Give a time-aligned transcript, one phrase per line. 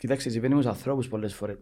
[0.00, 1.56] Κοιτάξτε, συμβαίνει με τους ανθρώπους πολλές φορές.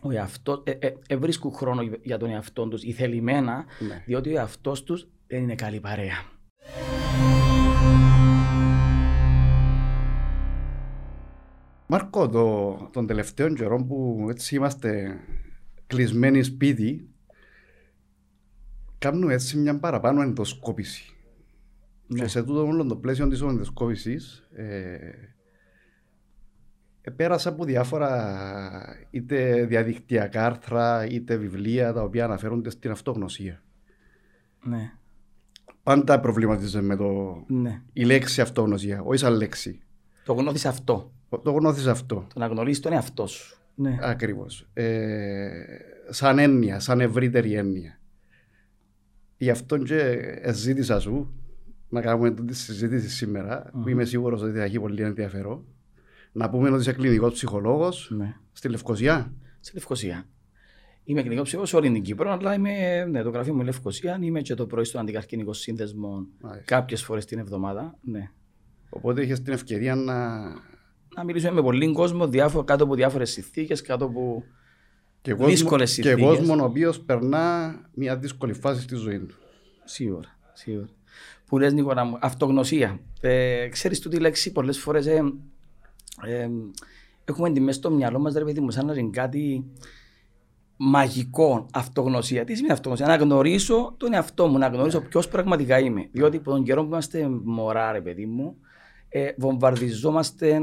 [0.00, 4.02] Ο εαυτός, ε, ε, ε, βρίσκουν χρόνο για τον εαυτό τους, ή θελημένα, Ναι.
[4.06, 6.14] διότι ο εαυτός τους δεν είναι καλή παρέα.
[11.86, 15.20] Μάρκο, το, τον τελευταίο καιρό που έτσι είμαστε
[15.86, 17.08] κλεισμένοι σπίτι,
[18.98, 21.14] κάνουμε έτσι μια παραπάνω ενδοσκόπηση.
[22.06, 22.20] Ναι.
[22.20, 25.34] Και σε τούτο όλο το πλαίσιο της ενδοσκόπησης, ε, ε,
[27.10, 33.62] πέρασα από διάφορα είτε διαδικτυακά άρθρα είτε βιβλία τα οποία αναφέρονται στην αυτογνωσία.
[34.64, 34.92] Ναι,
[35.82, 37.82] Πάντα προβληματίζεσαι με το, ναι.
[37.92, 39.80] η λέξη αυτογνωσία, όχι σαν λέξη.
[40.24, 41.12] Το γνώθεις αυτό.
[41.42, 42.26] Το γνώθεις αυτό.
[42.34, 43.56] Το να γνωρίσει τον εαυτό σου.
[43.74, 43.98] Ναι.
[44.00, 44.68] Ακριβώς.
[44.72, 45.48] Ε,
[46.08, 47.98] σαν έννοια, σαν ευρύτερη έννοια.
[49.36, 50.18] Γι' αυτό και
[50.52, 51.34] ζήτησα σου
[51.88, 55.64] να κάνουμε τη συζήτηση σήμερα, που είμαι σίγουρος ότι θα έχει πολύ ενδιαφέρον.
[56.32, 58.36] Να πούμε ότι είσαι κλινικός ψυχολόγος ναι.
[58.52, 59.32] στη Λευκοσία.
[59.60, 60.26] Στη Λευκοσία.
[61.04, 64.18] Είμαι κλινικός ψυχολόγος σε όλη την Κύπρο, αλλά είμαι, ναι, το γραφείο μου είναι Λευκοσία.
[64.22, 66.64] Είμαι και το πρωί στον αντικαρκυνικό σύνδεσμο Μάλιστα.
[66.64, 67.98] κάποιες φορές την εβδομάδα.
[68.00, 68.30] Ναι.
[68.90, 70.38] Οπότε είχες την ευκαιρία να.
[71.16, 74.44] Να μιλήσουμε με πολλοί κόσμο διάφο- κάτω από διάφορες συνθήκες, κάτω από.
[75.22, 76.26] Και Δύσκολες και συνθήκες.
[76.36, 79.34] κόσμο ο οποίος περνά μια δύσκολη φάση στη ζωή του.
[79.84, 80.88] Σίγουρα, σίγουρα.
[81.46, 83.00] Που λες Νικόλα μου, αυτογνωσία.
[83.20, 85.22] Ε, ξέρεις τούτη λέξη πολλές φορές ε,
[86.24, 86.48] ε,
[87.24, 89.64] έχουμε τη μέσα στο μυαλό μας ρε παιδί μου σαν να είναι κάτι
[90.76, 92.44] μαγικό αυτογνωσία.
[92.44, 96.08] Τι σημαίνει αυτογνωσία, να γνωρίσω τον εαυτό μου, να γνωρίσω ποιος πραγματικά είμαι.
[96.12, 98.56] Διότι από τον καιρό που είμαστε μωρά ρε παιδί μου,
[99.08, 100.60] ε, βομβαρδιζόμαστε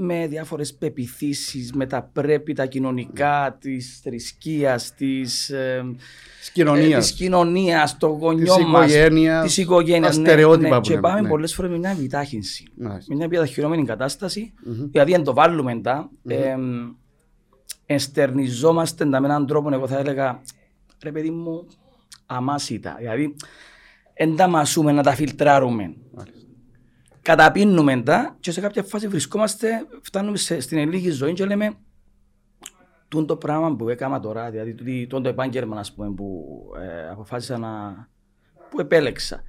[0.00, 5.50] με διάφορες πεπιθήσεις, με τα πρέπει, τα κοινωνικά, της θρησκείας, της...
[5.50, 5.84] ε,
[6.40, 6.92] Της κοινωνίας.
[6.92, 10.14] ε, της κοινωνίας, των Της γονιών μας, οικογένειας, της οικογένειας.
[10.14, 10.74] τα ναι, στερεότυπα ναι.
[10.74, 11.28] που Και λέμε, πάμε ναι.
[11.28, 12.64] πολλές φορές με μια επιτάχυνση.
[12.76, 13.04] Μάλιστα.
[13.08, 14.52] Με μια επιταχυρώμενη κατάσταση,
[14.90, 16.90] δηλαδή αν το βάλουμε τα, εμ,
[17.86, 20.42] εστερνιζόμαστε τα με έναν τρόπο, εγώ θα έλεγα,
[21.02, 21.66] ρε παιδί μου,
[22.26, 22.96] αμάσιτα.
[22.98, 23.34] Δηλαδή,
[24.16, 25.94] δεν τα μασούμε να τα φιλτράρουμε.
[26.14, 26.37] Μάλιστα.
[27.28, 29.68] Καταπίνουμε τα και σε κάποια φάση βρισκόμαστε,
[30.02, 31.72] φτάνουμε σε, στην ελληνική ζωή και λέμε
[33.08, 36.44] τούν το πράγμα που έκανα τώρα, δηλαδή τούτη- τούν το επάγγελμα ας πούμε, που
[36.80, 37.68] ε, αποφάσισα να...
[38.70, 39.42] που επέλεξα.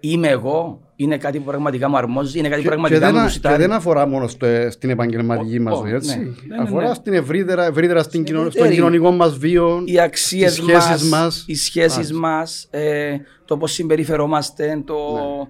[0.00, 3.14] Είμαι εγώ, είναι κάτι που πραγματικά μου αρμόζει, είναι κάτι που Και, και, πραγματικά δεν,
[3.14, 3.62] μου α- και γουστάρει.
[3.62, 5.96] δεν αφορά μόνο στο, στην επαγγελματική Ω, μας ω, ζωή, ναι.
[5.96, 6.18] έτσι.
[6.18, 6.94] Ναι, ναι, αφορά ναι.
[6.94, 8.74] στην ευρύτερα, ευρύτερα στην Στην κοινο, στον ευρύτερη.
[8.74, 9.82] κοινωνικό μας βίο.
[9.84, 11.44] οι αξίες τις σχέσεις μας, μας.
[11.46, 12.18] οι σχέσεις Μάλιστα.
[12.18, 15.20] μας, ε, το πώς συμπεριφερόμαστε, το Ναι.
[15.20, 15.48] εμ,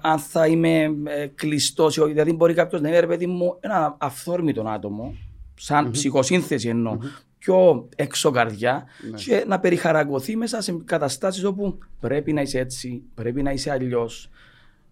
[0.00, 2.12] αν θα είμαι ε, κλειστός ή όχι.
[2.12, 5.14] Δηλαδή μπορεί κάποιος να είναι ρε παιδί μου ένα αυθόρμητο άτομο,
[5.54, 6.98] σαν ψυχοσύνθεση εννοώ,
[7.38, 9.16] πιο έξω καρδιά Ναι.
[9.16, 14.28] και να περιχαρακωθεί μέσα σε καταστάσεις όπου πρέπει να είσαι έτσι, πρέπει να είσαι αλλιώς,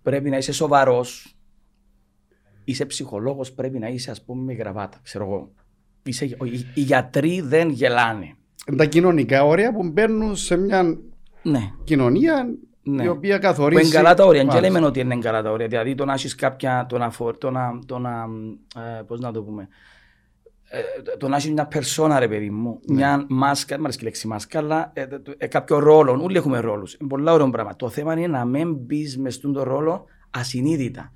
[0.02, 1.32] πρέπει να είσαι σοβαρός.
[2.64, 5.52] Είσαι ψυχολόγος, πρέπει να είσαι ας πούμε με γραβάτα, ξέρω εγώ.
[6.02, 6.36] Είσαι, οι,
[6.74, 8.34] οι γιατροί δεν γελάνε.
[8.76, 10.98] Τα κοινωνικά όρια που μπαίνουν σε μια
[11.42, 11.70] Ναι.
[11.84, 12.48] κοινωνία
[12.90, 13.02] Ναι.
[13.02, 13.82] η οποία Που καθορίζει.
[13.82, 14.38] είναι καλά τα όρια.
[14.42, 14.72] Δεν Μάλιστα.
[14.72, 15.66] λέμε ότι είναι καλά τα όρια.
[15.66, 16.86] Δηλαδή το να έχεις κάποια.
[16.88, 17.10] το να.
[17.10, 18.26] φορ- το να, το να
[18.98, 19.68] ε, πώς να το πούμε.
[20.70, 22.94] Ε, το να έχεις μια περσόνα, ρε παιδί μου, Ναι.
[22.94, 26.20] μια μάσκα, δεν μου αρέσει και η λέξη μάσκα, αλλά ε, το- ε, κάποιο ρόλο.
[26.22, 26.94] Όλοι έχουμε ρόλους.
[26.94, 27.76] Είναι πολλά ωραίο πράγμα.
[27.76, 31.12] Το θέμα είναι να μην μπεις μες στον το ρόλο ασυνείδητα.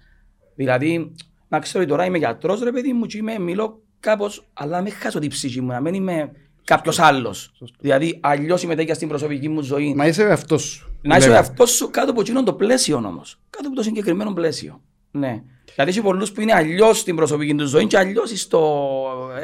[0.55, 1.15] Δηλαδή,
[1.49, 4.83] να ξέρω ότι τώρα είμαι γιατρός, ρε παιδί μου, και είμαι, μιλώ κάπως, αλλά να
[4.83, 6.31] μην χάσω την ψυχή μου, να μην είμαι
[6.65, 7.53] κάποιος άλλος.
[7.81, 9.95] Δηλαδή, αλλιώς συμμετέχει στην προσωπική μου ζωή.
[9.95, 10.97] Να είσαι αυτός σου.
[11.03, 11.41] Να είσαι ο λέμε.
[11.45, 13.41] εαυτό σου κάτω από εκείνον το πλαίσιο όμως.
[13.51, 14.81] Κάτω από το συγκεκριμένο πλαίσιο.
[15.11, 15.43] Ναι.
[15.75, 18.89] Γιατί έχει πολλούς που είναι αλλιώς στην προσωπική του ζωή και αλλιώς στο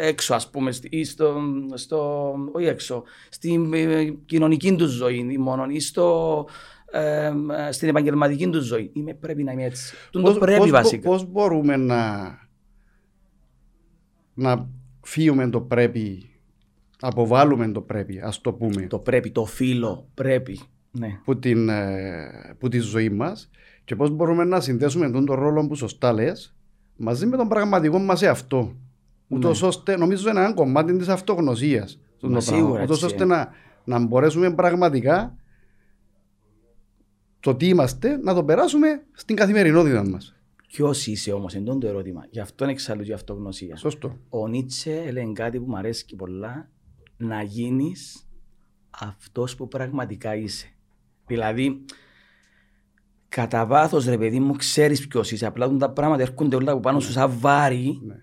[0.00, 1.34] έξω, ας πούμε, στη- ή στο,
[1.74, 2.32] στο.
[2.52, 3.02] όχι έξω.
[3.30, 6.46] Στην ε, κοινωνική του ζωή ή μόνο, ή στο,
[6.90, 7.32] ε, ε,
[7.72, 8.90] στην επαγγελματική του ζωή.
[8.94, 9.94] Είμαι, πρέπει να είμαι έτσι.
[10.10, 11.08] Τον το Πώς- πρέπει πώς, βασικά.
[11.08, 12.28] Πώς μπορούμε να,
[14.34, 14.68] να
[15.02, 16.27] φύγουμε το πρέπει,
[17.00, 20.60] αποβάλουμε το πρέπει, ας το πούμε, Το πρέπει, το φίλο, πρέπει.
[20.90, 21.20] Ναι.
[21.24, 23.50] που, την, ε, που τη ζωή μας
[23.84, 26.54] και πώς μπορούμε να συνδέσουμε τον, τον ρόλο που σωστά λες
[26.96, 28.76] μαζί με τον πραγματικό μας εαυτό.
[29.28, 32.00] Ούτως ώστε, νομίζω είναι ένα κομμάτι της αυτογνωσίας.
[32.20, 32.30] Ναι.
[32.30, 33.34] Μα σίγουρα Ούτως έτσι ώστε είναι.
[33.34, 33.52] να,
[33.84, 35.36] να μπορέσουμε πραγματικά
[37.40, 40.34] το τι είμαστε να το περάσουμε στην καθημερινότητα μας.
[40.68, 42.26] Ποιος είσαι όμως, εντό το ερώτημα.
[42.30, 43.76] Γι' αυτό είναι εξάλλου η αυτογνωσία.
[43.76, 44.16] Σωστό.
[44.28, 46.70] Ο Νίτσε έλεγε κάτι που μου αρέσει και πολλά,
[47.18, 48.28] να γίνεις
[48.90, 50.66] αυτός που πραγματικά είσαι.
[51.26, 51.84] Δηλαδή,
[53.28, 57.00] κατά βάθος ρε παιδί μου ξέρεις ποιος είσαι, απλά τα πράγματα έρχονται όλα από πάνω
[57.00, 58.14] σου σαν βάρη Ναι.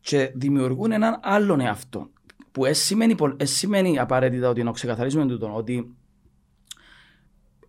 [0.00, 2.10] και δημιουργούν έναν άλλον εαυτό.
[2.52, 5.94] Που δεν σημαίνει, πολ- εν σημαίνει απαραίτητα ότι να ξεκαθαρίσουμε τούτο, ότι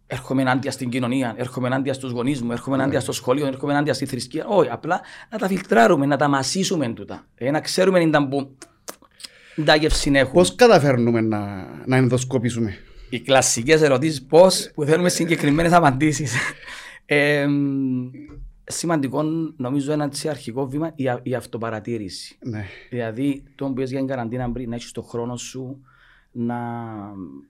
[0.07, 3.93] έρχομαι ενάντια στην κοινωνία, έρχομαι ενάντια στους γονείς μου, έρχομαι ενάντια στο σχολείο, έρχομαι ενάντια
[3.93, 4.45] στη θρησκεία.
[4.47, 7.25] Όχι, απλά να τα φιλτράρουμε, να τα μασίσουμε τούτα.
[7.35, 8.57] Ε, να ξέρουμε είναι που
[9.65, 10.33] τα γεύση έχουμε.
[10.33, 12.77] Πώς καταφέρνουμε να, να ενδοσκοπήσουμε;
[13.09, 16.33] Οι κλασικές ερωτήσεις πώς που θέλουμε συγκεκριμένες απαντήσεις.
[17.05, 17.45] Ε,
[18.63, 19.23] σημαντικό
[19.57, 22.37] νομίζω ένα αρχικό βήμα η, η αυτοπαρατήρηση.
[22.41, 22.65] Ναι.
[22.89, 25.81] Δηλαδή, το που για την καραντίνα πριν να έχεις τον χρόνο σου
[26.35, 26.57] να,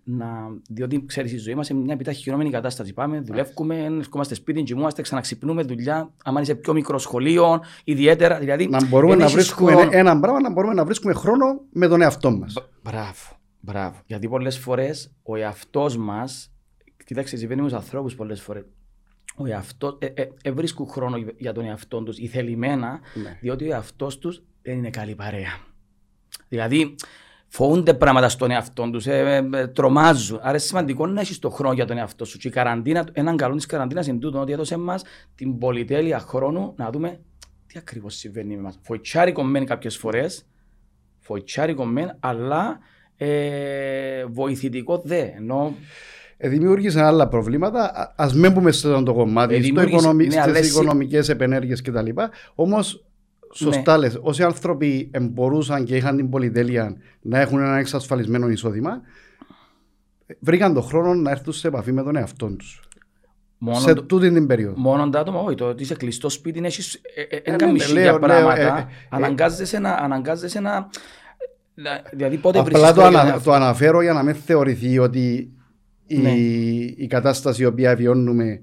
[0.04, 0.28] να,
[0.70, 2.94] διότι ξέρεις, η ζωή μας είναι μια επιταχυνόμενη κατάσταση.
[2.94, 6.14] Πάμε, δουλεύουμε, ερχόμαστε σπίτι, κοιμούμαστε, ξαναξυπνούμε δουλειά.
[6.24, 8.40] Αν είσαι πιο μικρό σχολείο, ιδιαίτερα.
[8.40, 9.90] Δηλαδή, να μπορούμε να βρίσκουμε χρόνο...
[9.92, 12.54] ένα πράγμα, να μπορούμε να βρίσκουμε χρόνο με τον εαυτό μας.
[12.84, 14.02] Μπράβο, μπράβο.
[14.06, 16.52] Γιατί πολλές φορές ο εαυτός μας,
[17.06, 18.66] κοιτάξτε, συμβαίνει με του ανθρώπους πολλές φορές
[19.36, 23.38] ο εαυτό, ε, ε, ε, βρίσκουν χρόνο για τον εαυτό τους ή θελημένα, ναι.
[23.42, 25.60] διότι ο εαυτός τους δεν είναι καλή παρέα.
[26.50, 26.96] Δηλαδή,
[27.56, 30.38] φοβούνται πράγματα στον εαυτό τους, ε, ε, τρομάζουν.
[30.42, 32.38] Άρα είναι σημαντικό να έχεις το χρόνο για τον εαυτό σου.
[32.38, 35.04] Και η καραντίνα, έναν καλό της καραντίνας είναι τούτο ότι έδωσε μας
[35.36, 37.20] την πολυτέλεια χρόνου να δούμε
[37.68, 38.74] τι ακριβώς συμβαίνει με εμά.
[38.82, 40.46] Φοητσάρικο μεν κάποιες φορές,
[41.20, 42.80] φοητσάρικο μεν, αλλά
[43.18, 45.20] ε, βοηθητικό δε.
[45.20, 45.76] Ενώ
[46.38, 48.14] ε, δημιούργησαν άλλα προβλήματα.
[48.16, 52.10] Α μην πούμε σε αυτό το κομμάτι, ε, στις ναι, οικονομικές επενέργειες κτλ.
[52.56, 53.06] Όμως,
[53.54, 54.06] σωστά ναι.
[54.06, 59.02] λες, όσοι άνθρωποι μπορούσαν και είχαν την πολυτέλεια να έχουν ένα εξασφαλισμένο εισόδημα,
[60.40, 62.82] βρήκαν τον χρόνο να έρθουν σε επαφή με τον εαυτό τους.
[63.58, 64.74] Μόνο σε το, τούτη την περίοδο.
[64.78, 67.02] Μόνο τα άτομα, όχι, το ότι είσαι κλειστό σπίτι, έχεις
[67.44, 68.88] ένα μισή πράγματα.
[70.00, 70.90] Αναγκάζεσαι να.
[72.12, 75.52] Δηλαδή, πότε Απλά το, ανα, το αναφέρω για να μην θεωρηθεί ότι
[76.08, 76.32] η, ναι.
[76.98, 78.62] η κατάσταση η οποία βιώνουμε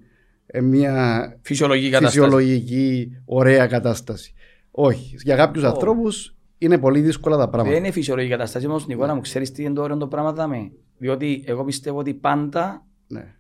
[0.53, 4.35] είναι μια φυσιολογική, φυσιολογική ωραία κατάσταση.
[4.71, 5.17] Όχι.
[5.23, 5.67] Για κάποιους oh.
[5.67, 7.75] ανθρώπους είναι πολύ δύσκολα τα πράγματα.
[7.75, 10.71] Δεν είναι φυσιολογική κατάσταση, όμως Νικόλα μου ξέρεις τι είναι το ωραίο το πράγμα δάμε.
[10.99, 13.35] Διότι εγώ πιστεύω ότι πάντα ναι.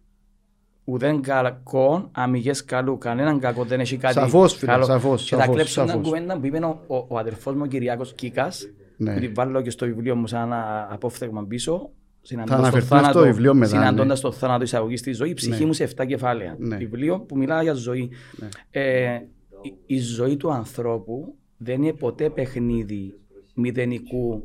[0.85, 2.99] ουδέν κακό, αμυγές καλού.
[2.99, 4.15] Κανέναν κακό δεν έχει κάτι.
[4.15, 4.83] Σαφώς, φίλε.
[4.83, 5.25] Σαφώς.
[5.25, 8.67] Και θα κλέψω μια κουβέντα που είπε ο, ο, ο αδερφός μου Κυριάκος Κίκας.
[8.97, 9.15] Ναι.
[9.15, 10.53] Που την βάλω και στο βιβλίο μου σαν
[10.91, 11.91] απόφθεγμα πίσω
[12.23, 14.31] Συναντώντας το θάνατο, βιβλίο μετά, συναντώντας ναι.
[14.31, 15.67] το θάνατο εισαγωγής στη ζωή, η ψυχή ναι.
[15.67, 16.57] μου σε 7 κεφάλαια.
[16.59, 16.77] Ναι.
[16.77, 18.11] Βιβλίο που μιλά για ζωή.
[18.37, 18.49] Ναι.
[18.71, 19.21] Ε,
[19.63, 23.15] η, η, ζωή του ανθρώπου δεν είναι ποτέ παιχνίδι
[23.55, 24.43] μηδενικού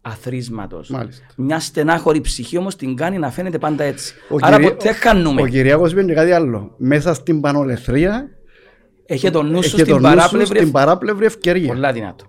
[0.00, 0.84] αθρίσματο.
[1.36, 4.14] Μια στενάχωρη ψυχή όμως την κάνει να φαίνεται πάντα έτσι.
[4.30, 4.68] Ο Άρα κυρί...
[4.68, 5.42] ποτέ χάνουμε.
[5.42, 6.74] Ο Κυριάκος είπε και κάτι άλλο.
[6.76, 8.28] Μέσα στην πανολεθρία
[9.06, 10.58] έχει τον νου σου στην, παράπλευρη...
[10.58, 11.68] στην παράπλευρη ευκαιρία.
[11.68, 12.24] Πολλά δυνατό.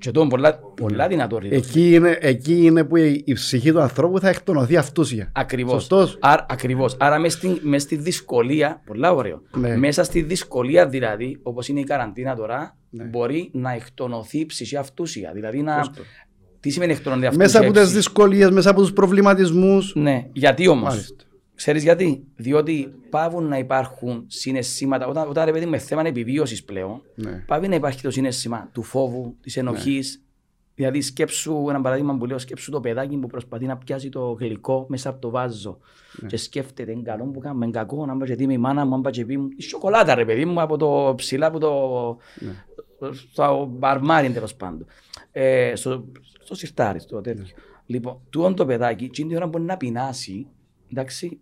[0.00, 4.18] Και το πολλά, πολλά δυνατό εκεί είναι, εκεί είναι που η, η ψυχή του ανθρώπου
[4.18, 5.30] θα εκτονωθεί αυτούσια.
[5.34, 5.88] Ακριβώς.
[6.20, 6.96] Άρα, ακριβώς.
[6.98, 9.42] Άρα μέσα στη, μες στη δυσκολία, πολλά ωραίο.
[9.56, 9.76] Ναι.
[9.76, 13.04] Μέσα στη δυσκολία δηλαδή, όπως είναι η καραντίνα τώρα, ναι.
[13.04, 15.30] μπορεί να εκτονωθεί η ψυχή αυτούσια.
[15.34, 15.76] Δηλαδή να.
[15.76, 16.02] Φωστό.
[16.60, 17.44] Τι σημαίνει εκτονωθεί αυτούσια.
[17.44, 19.94] Μέσα από τις δυσκολίες, μέσα από τους προβληματισμούς.
[19.94, 21.14] Ναι, γιατί όμως;
[21.60, 25.06] Ξέρεις γιατί; Διότι πάβουν να υπάρχουν συναισθήματα.
[25.06, 27.44] Όταν, όταν ρε παιδί με θέμα επιβίωσης πλέον, ναι.
[27.46, 30.16] πάβει να υπάρχει το συναίσθημα του φόβου, της ενοχής.
[30.16, 30.24] Ναι.
[30.74, 34.86] Δηλαδή, σκέψου ένα παράδειγμα που λέω: Σκέψου το παιδάκι που προσπαθεί να πιάσει το γλυκό
[34.88, 35.78] μέσα από το βάζο.
[36.20, 36.28] Ναι.
[36.28, 38.06] Και σκέφτεται: Είναι καλό που κάνουμε, κακό.
[38.06, 39.48] Να μπει η μάνα μου, αν πάει πει μου.
[39.56, 41.70] Η σοκολάτα, ρε παιδί μου, από το ψηλά, από το.
[42.40, 42.64] Ναι.
[43.32, 44.86] στο μπαρμάρι, τέλος πάντων.
[45.32, 46.04] Ε, στο,
[46.42, 47.42] στο σιρτάρι, στο τέτοιο.
[47.42, 47.50] Ναι.
[47.86, 50.46] Λοιπόν, του το παιδάκι, την ώρα μπορεί να πεινάσει,
[50.90, 51.40] εντάξει,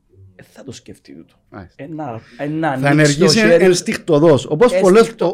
[0.52, 1.34] θα το σκεφτεί ούτω.
[1.76, 4.38] Ένα, ένα θα ενεργήσει ενστικτοδό.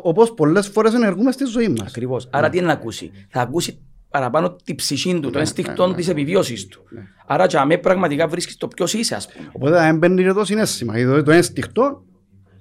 [0.02, 1.88] Όπως πολλές φορές ενεργούμε στη ζωή μας.
[1.88, 2.28] Ακριβώς.
[2.30, 3.78] Άρα τι είναι να ακούσει; Θα ακούσει
[4.10, 6.82] παραπάνω τη ψυχή του, το ένστικτο ναι, της επιβίωσης του.
[6.88, 7.00] Ναι.
[7.26, 9.48] Άρα, για μένα πραγματικά βρίσκεις το ποιος είσαι, ας πούμε.
[9.52, 12.04] Οπότε, αν μπαίνει το συνέστημα, το ένστικτο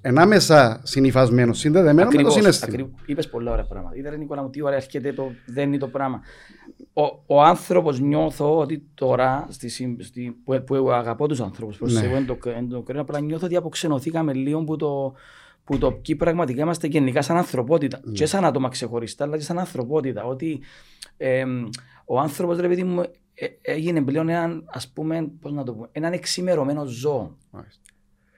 [0.06, 2.90] ενάμεσα συνυφασμένος, συνδεδεμένος με το συνέστημα.
[3.06, 3.96] Είπες πολλά ωραία πράγματα.
[3.96, 6.22] Είδατε, Νικόλα μου, τι ωραία έρχεται το δεν είναι το πράγμα.
[6.94, 9.70] Ο, ο άνθρωπος νιώθω ότι τώρα, στη,
[10.00, 12.52] στη, που, που αγαπώ τους ανθρώπους, προσέχω ναι.
[12.56, 15.14] ενδοκρίνο, απλά νιώθω ότι αποξενωθήκαμε λίγο που το,
[15.64, 18.00] που το ποιοι πραγματικά είμαστε γενικά σαν ανθρωπότητα.
[18.04, 18.12] Ναι.
[18.12, 20.24] Και σαν άτομα ξεχωριστά, αλλά και σαν ανθρωπότητα.
[20.24, 20.62] Ότι
[21.18, 21.44] ε,
[22.06, 23.02] ο άνθρωπος, ρε παιδί μου,
[23.34, 27.38] ε, έγινε πλέον έναν, ας πούμε, πώς να το πούμε, έναν εξημερωμένο ζώο.
[27.52, 27.83] Μάλιστα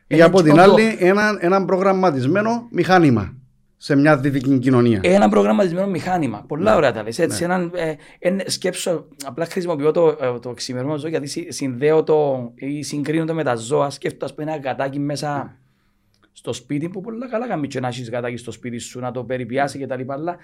[0.08, 3.36] ή από την άλλη ένα, ένα προγραμματισμένο μηχάνημα
[3.78, 5.00] σε μια δυτική κοινωνία.
[5.04, 6.44] Ένα προγραμματισμένο μηχάνημα.
[6.48, 6.78] Πολλά ναι.
[6.78, 7.20] ωραία τα λες.
[7.20, 7.54] Έτσι, ναι.
[7.54, 12.84] έναν, ε, ε, σκέψω, απλά χρησιμοποιώ το, ε, το ξημερωμένο ζώο γιατί συνδέω το ή
[12.84, 13.90] συγκρίνω το με τα ζώα.
[13.90, 15.52] Σκέφτομαι ας πούμε, ένα γατάκι μέσα ναι.
[16.32, 19.24] στο σπίτι που πολλά καλά κάνει και να έχεις γατάκι στο σπίτι σου, να το
[19.24, 20.02] περιποιάσει κτλ.
[20.12, 20.38] Αλλά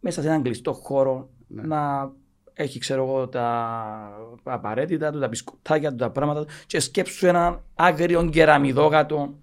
[0.00, 1.62] μέσα σε έναν κλειστό χώρο ναι.
[1.62, 2.12] να
[2.58, 7.62] έχει ξέρω εγώ τα απαραίτητα του, τα μπισκοτάκια του, τα πράγματα του και σκέψου έναν
[7.74, 9.38] άγριο κεραμιδόγατο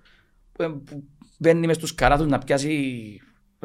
[0.52, 0.84] που
[1.38, 3.22] μπαίνει μες στους καράτους να πιάσει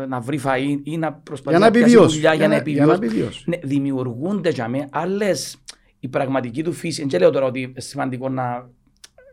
[0.08, 3.42] να βρει φαΐ ή να προσπαθεί να, πιάσει δουλειά για, να επιβιώσει.
[3.44, 5.56] Ναι, δημιουργούνται για μένα άλλες
[6.00, 7.06] η πραγματική του φύση.
[7.06, 8.70] Δεν λέω τώρα ότι είναι σημαντικό να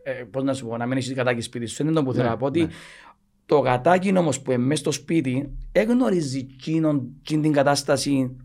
[0.02, 2.24] ε, πώς να σου πω, να μην έχεις κατάκι σπίτι σου, είναι το που θέλω
[2.24, 2.68] Ναι, να πω ότι ναι.
[3.46, 8.36] το κατάκι όμως που είναι μέσα στο σπίτι εγνωρίζει εκείνον, εκείνη την κατάσταση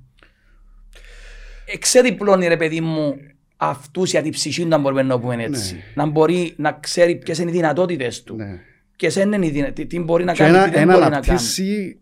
[1.73, 3.15] εξεδιπλώνει ρε παιδί μου
[3.57, 5.73] αυτούς για την ψυχή του να μπορούμε να πούμε έτσι.
[5.73, 5.81] Ναι.
[5.95, 8.35] Να μπορεί να ξέρει ποιες είναι οι δυνατότητες του.
[8.35, 8.59] Ναι.
[8.95, 9.71] Ποιες είναι οι δυνα...
[9.71, 11.25] τι, τι μπορεί να Και κάνει, ένα, τι δεν ένα μπορεί να κάνει.
[11.27, 11.99] αναπτύσσει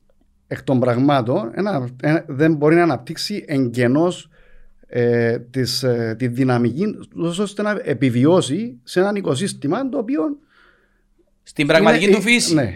[0.47, 4.29] εκ των πραγμάτων, ένα, ένα- δεν μπορεί να αναπτύξει εγγενώς
[4.88, 6.83] ε, της, ε, τη δυναμική
[7.21, 10.21] τόσο ώστε να επιβιώσει σε έναν οικοσύστημα το οποίο
[11.43, 12.53] Στην πραγματική είναι- του φύση.
[12.53, 12.73] Ναι.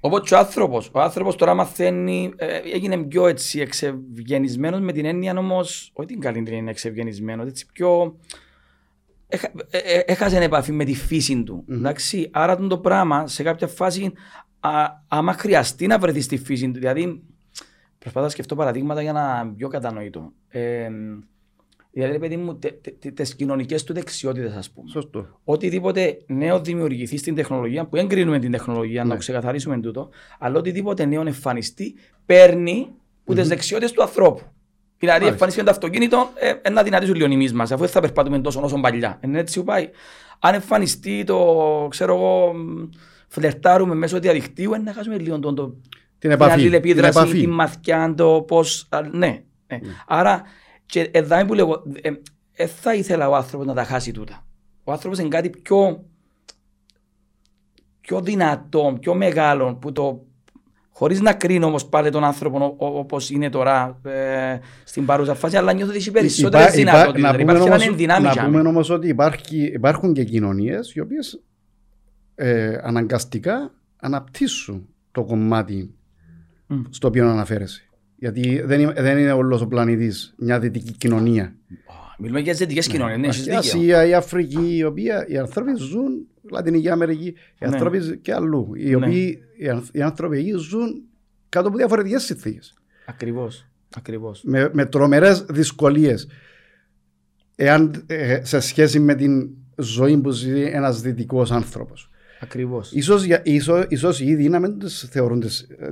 [0.00, 0.90] Όπως και ο άνθρωπος.
[0.92, 6.20] Ο άνθρωπος τώρα μαθαίνει, ε, έγινε πιο έτσι εξευγενισμένος με την έννοια όμως, όχι την
[6.20, 8.16] καλή την έννοια εξευγενισμένος, έτσι πιο...
[9.28, 11.64] έχα- ε, ε, Έχασε επαφή με τη φύση του.
[11.70, 14.12] Εντάξει, άρα τον το πράγμα σε κάποια φάση,
[14.60, 14.70] α,
[15.08, 17.22] άμα χρειαστεί να βρεθείς στη φύση του, δηλαδή
[17.98, 20.32] προσπαθώ να σκεφτώ παραδείγματα για να είναι πιο κατανοητό.
[22.00, 25.40] Ε, δηλαδή, ρε παιδί μου, τε, τε, τε, τις κοινωνικές του δεξιότητες, ας πούμε Σωστό.
[25.44, 29.12] οτιδήποτε νέο δημιουργηθεί στην τεχνολογία, που εγκρίνουμε την τεχνολογία, να Ναι.
[29.12, 31.94] το ξεκαθαρίσουμε τούτο, αλλά οτιδήποτε νέο εμφανιστεί,
[32.26, 32.88] παίρνει
[33.24, 34.42] που τι δεξιότητες του ανθρώπου.
[34.98, 35.32] Δηλαδή, Μάλιστα.
[35.32, 38.60] εμφανίστηκε το αυτοκίνητο, ε, ε, να δυνατήσει ο λιονιμή μας, αφού δεν θα περπατούμε τόσο
[38.62, 39.20] όσο παλιά.
[39.24, 39.88] Είναι έτσι που πάει.
[40.38, 42.88] Αν εμφανιστεί το, ξέρω εγώ, μ,
[43.28, 45.74] φλερτάρουμε μέσω διαδικτύου, ε, να χάσουμε λίγο τον, το,
[46.18, 46.50] Την επαφή.
[46.52, 47.40] την αλληλεπίδραση, την επαφή.
[47.40, 48.88] την μαθιά, το πώς.
[49.12, 49.80] Ναι, ναι.
[50.06, 50.42] Άρα,
[50.88, 52.10] και εδώ που λέγω, ε,
[52.52, 54.46] ε, θα ήθελα ο άνθρωπος να τα χάσει τούτα.
[54.84, 56.04] Ο άνθρωπος είναι κάτι πιο,
[58.00, 60.22] πιο δυνατό, πιο μεγάλο που το.
[60.90, 65.72] Χωρίς να κρίνω όμως πάλι τον άνθρωπο όπως είναι τώρα ε, στην παρούσα φάση, αλλά
[65.72, 67.22] νιώθω ότι έχει περισσότερες Υπά- υπά- δυνατότητες.
[67.22, 68.68] να πούμε Υπάρχει ένα όμως- ενδυνάμει Να για πούμε μένα.
[68.68, 71.42] όμως ότι υπάρχει, υπάρχουν και κοινωνίες οι οποίες
[72.34, 75.94] ε, αναγκαστικά αναπτύσσουν το κομμάτι
[76.66, 76.80] Μμ.
[76.90, 77.87] στο οποίο αναφέρεσαι.
[78.18, 81.54] Γιατί δεν είναι, δεν είναι όλος ο πλανήτης μια δυτική κοινωνία.
[82.18, 83.18] Μιλούμε για ζητικέ κοινωνίες.
[83.18, 83.58] Ναι, έχεις η δίκιο.
[83.58, 87.66] Ασία, η Αφρική, οι οποίοι οι άνθρωποι ζουν, Λατινική Αμερική, οι Ναι.
[87.66, 88.72] άνθρωποι και αλλού.
[88.76, 88.96] Οι, Ναι.
[88.96, 91.02] οποίοι, οι, ανθ- οι άνθρωποι εκεί ζουν
[91.48, 92.74] κάτω από διαφορετικές συνθήκες.
[93.06, 93.66] Ακριβώς.
[93.96, 94.42] Ακριβώς.
[94.44, 96.28] με, με τρομερές δυσκολίες
[97.56, 102.10] εάν, ε, σε σχέση με την ζωή που ζει ένας δυτικός άνθρωπος.
[102.40, 102.92] Ακριβώς.
[102.92, 105.90] Ίσως, για- ίσως, ίσως οι ίδιοι να μην τις θεωρούν τις ε,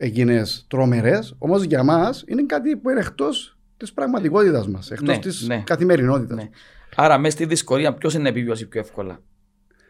[0.00, 5.08] δυσκολίες εκείνες τρομερές, όμως για μας είναι κάτι που είναι εκτός της πραγματικότητας μας, εκτός
[5.08, 5.62] Ναι, της ναι.
[5.66, 6.36] καθημερινότητας.
[6.36, 6.48] Ναι.
[6.96, 9.20] Άρα, μέσα στη δυσκολία, ποιος είναι να επιβιώσει πιο εύκολα;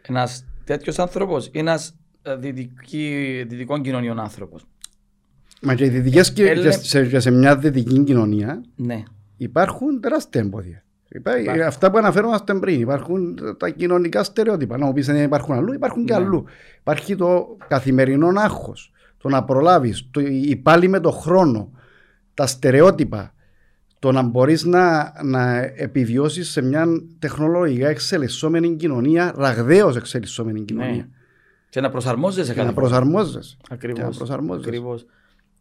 [0.07, 1.95] Ένας τέτοιος άνθρωπος ή ένας
[3.47, 4.65] δυτικών κοινωνιών άνθρωπος;
[5.61, 9.03] Μα και, οι δυτικές, και, Έλε- και σε, και σε μια δυτική κοινωνία Ναι.
[9.37, 10.83] υπάρχουν τεράστια εμπόδια.
[11.13, 11.61] Υπά- Υπάρχουν.
[11.63, 12.81] Αυτά που αναφέρομαστε πριν.
[12.81, 14.77] Υπάρχουν τα κοινωνικά στερεότυπα.
[14.77, 16.19] Να μου πεις δεν υπάρχουν αλλού, υπάρχουν και Ναι.
[16.23, 16.45] αλλού.
[16.79, 18.91] Υπάρχει το καθημερινό άγχος.
[19.21, 20.09] Το να προλάβεις,
[20.45, 21.71] η πάλι με το χρόνο,
[22.33, 23.33] τα στερεότυπα.
[23.99, 26.85] Το να μπορείς να, να επιβιώσεις σε μια
[27.19, 30.91] τεχνολογικά εξελισσόμενη κοινωνία, ραγδαίως εξελισσόμενη κοινωνία.
[30.95, 31.07] ναι.
[31.69, 32.75] Και να προσαρμόζεσαι Και να κάτι.
[32.75, 33.55] προσαρμόζεσαι.
[33.57, 34.17] Και να Ακριβώς.
[34.17, 34.67] προσαρμόζεσαι.
[34.69, 35.05] Ακριβώς.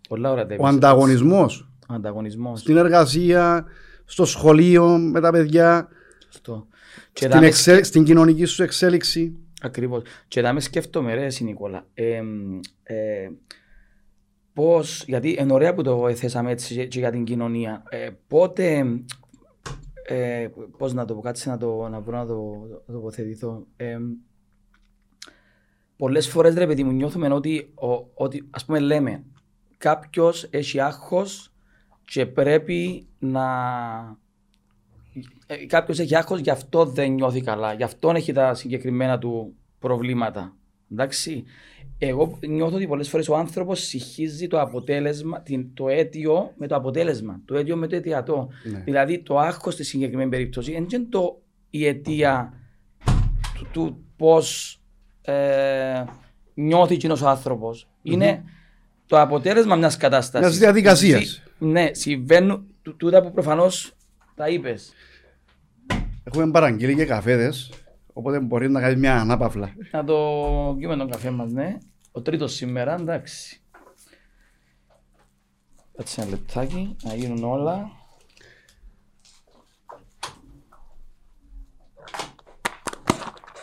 [0.09, 0.69] Πολλά ωραία τα Ο είπες.
[0.75, 2.61] ανταγωνισμός Ο ανταγωνισμός.
[2.61, 3.65] στην εργασία,
[4.05, 5.89] στο σχολείο με τα παιδιά,
[6.29, 6.67] Σωστό.
[7.13, 9.37] Και στην, δάμε εξε- στην κοινωνική σου εξέλιξη.
[9.63, 10.03] Ακριβώς.
[10.29, 11.87] Και να μες σκέφτομαι ρε εσύ Νικόλα.
[11.95, 12.23] Ε,
[12.83, 13.31] ε,
[14.53, 17.83] πώς, γιατί είναι ωραία που το θέσαμε έτσι και- και για την κοινωνία.
[17.89, 18.85] Ε, πότε,
[20.07, 20.49] ε,
[20.79, 23.67] πώς να το πω, κάτσε να, το, να μπορώ να το, να τοποθετηθώ.
[23.77, 23.99] Ε,
[25.97, 29.25] πολλές φορές ρε παιδί μου νιώθουμε ότι, ο, ότι ας πούμε λέμε
[29.79, 31.53] κάποιος έχει άγχος
[32.05, 33.45] και πρέπει να
[35.47, 37.73] ε, κάποιος έχει άγχος, γι' αυτό δεν νιώθει καλά.
[37.73, 40.55] Γι' αυτό έχει τα συγκεκριμένα του προβλήματα.
[40.93, 41.45] Εντάξει.
[41.99, 46.75] Εγώ νιώθω ότι πολλές φορές ο άνθρωπος συγχύζει το αποτέλεσμα, την, το αίτιο με το
[46.77, 47.41] αποτέλεσμα.
[47.45, 48.49] Το αίτιο με το αιτιατό.
[48.73, 48.81] Ναι.
[48.85, 52.53] Δηλαδή το άγχος στη συγκεκριμένη περίπτωση δεν είναι το, η αιτία
[53.59, 54.79] του, του πώς
[55.23, 56.05] ε,
[56.55, 57.89] νιώθει εκείνος ο άνθρωπος.
[58.03, 58.45] Είναι
[59.07, 60.47] το αποτέλεσμα μιας κατάστασης.
[60.47, 61.23] Μιας διαδικασίας.
[61.25, 63.93] Συ- ναι, συμβαίνουν τού- τούτα που προφανώς
[64.35, 64.93] τα είπες.
[66.35, 67.73] Έχουμε παραγγείλει και καφέδες,
[68.13, 69.73] οπότε μπορεί να κάνει μια ανάπαυλα.
[69.91, 70.15] Να το
[70.79, 71.79] πιούμε τον καφέ μας, ναι.
[72.13, 73.61] Ο τρίτος σήμερα, εντάξει.
[75.97, 77.91] Έτσι ένα λεπτάκι, να γίνουν όλα.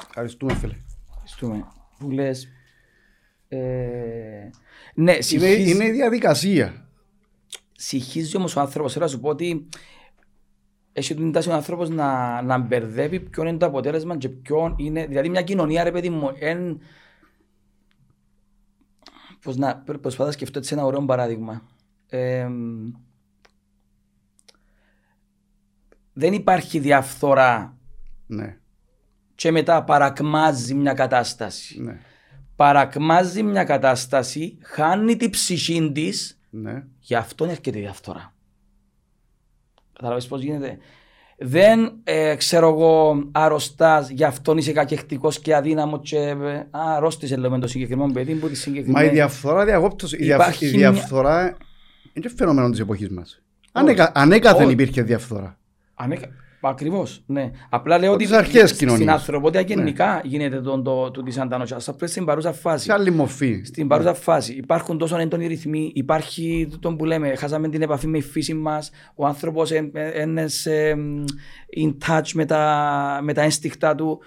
[0.08, 0.76] Ευχαριστούμε, φίλε.
[1.12, 1.68] Ευχαριστούμε.
[2.00, 2.48] Που λες,
[3.48, 6.90] ε, ναι, Είναι, συγχύζει, είναι η διαδικασία.
[7.72, 8.94] συγχύζει όμως ο άνθρωπος.
[8.94, 9.70] Θέλω να σου πω ότι
[10.98, 15.06] έχει την τάση ο άνθρωπος να, να μπερδεύει ποιο είναι το αποτέλεσμα και ποιο είναι...
[15.06, 16.80] Δηλαδή μια κοινωνία, ρε παιδί μου, εν...
[19.42, 21.62] Πώς να πρ- προσπαθώ να σκεφτώ έτσι ένα ωραίο παράδειγμα.
[22.10, 22.48] Ε,
[26.14, 27.78] δεν υπάρχει διαφθορά
[28.28, 28.58] Ναι.
[29.36, 31.82] και μετά παρακμάζει μια κατάσταση.
[31.82, 32.00] Ναι.
[32.56, 36.86] Παρακμάζει μια κατάσταση, χάνει την ψυχή της, Ναι.
[37.00, 38.36] γι' αυτό έρχεται η διαφθορά.
[39.98, 40.78] Καταλαβες πώς γίνεται.
[41.40, 47.36] Δεν ε, ξέρω εγώ αρρωστάς, γι' αυτό είσαι κακεχτικό και αδύναμος και ε, α, αρρώστησε
[47.36, 49.10] λέμε το συγκεκριμένο παιδί που τη Μα η συγκεκριμένη.
[49.10, 50.08] διαφθορά διακόπτω.
[50.12, 50.40] Η, διαφ...
[50.40, 51.58] Υπάρχει η μια- διαφθορά
[52.14, 53.30] είναι φαινόμενο της εποχής μας.
[53.30, 53.42] Όχι.
[53.72, 54.12] Ανέκα...
[54.16, 54.72] Ανέκαθεν Όχι.
[54.74, 55.58] υπήρχε διαφθορά.
[55.94, 56.28] Ανέκα...
[56.62, 57.24] Ακριβώς.
[57.26, 57.52] Ναι.
[57.70, 59.08] Απλά λέω Από ότι τις αρχαίες στην κοινωνίες.
[59.14, 61.88] ανθρωπότητα γενικά γίνεται το, το, το, της αντανόησης.
[61.88, 62.84] Απλά στην παρούσα φάση.
[62.84, 63.62] Σε άλλη μορφή.
[63.66, 68.18] Στην παρούσα φάση υπάρχουν τόσο έντονοι ρυθμοί, υπάρχει το που λέμε, χάσαμε την επαφή με
[68.18, 69.92] η φύση μας, ο άνθρωπος είναι
[71.78, 74.20] in touch με τα, με τα ένστικτα του.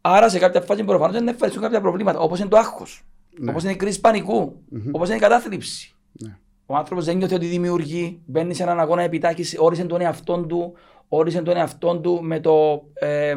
[0.00, 3.04] Άρα σε κάποια φάση προφανώς δεν εμφανιστούν κάποια προβλήματα, όπως είναι το άγχος,
[3.40, 3.50] Ναι.
[3.50, 4.62] όπως είναι η κρίση πανικού,
[4.92, 5.94] όπως είναι η κατάθλιψη.
[6.12, 6.36] Ναι.
[6.66, 10.72] Ο άνθρωπος δεν νιώθει ότι δημιουργεί, μπαίνει σε έναν αγώνα επιτάκησης, όρισε τον εαυτό του,
[11.08, 13.34] όρισε τον εαυτό του με το, ε,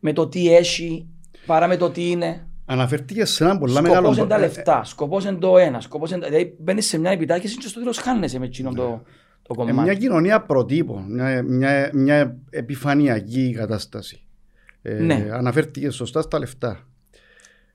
[0.00, 1.06] με το τι έχει,
[1.46, 2.46] παρά με το τι είναι.
[2.66, 3.98] Αναφέρθηκε σε ένα πολλά μεγάλο.
[4.00, 6.26] Σκοπός είναι τα ε, λεφτά, σκοπός είναι το ένα, σκοπός είναι...
[6.26, 9.02] Δηλαδή μπαίνεις σε μια επιτάκηση και στο τέλος χάνεσαι με εκείνο το,
[9.42, 9.80] το ε, κομμάτι.
[9.80, 11.04] μια κοινωνία προτύπων.
[11.12, 14.22] Μια, μια, μια επιφανειακή κατάσταση.
[14.82, 15.28] Ε, Ναι.
[15.32, 16.84] Αναφέρθηκε σωστά στα λεφτά.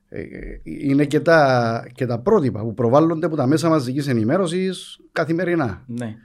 [0.09, 0.23] Ε,
[0.63, 5.83] είναι και τα, και τα πρότυπα που προβάλλονται από τα μέσα μαζικής ενημέρωσης καθημερινά.
[5.87, 6.15] Ναι.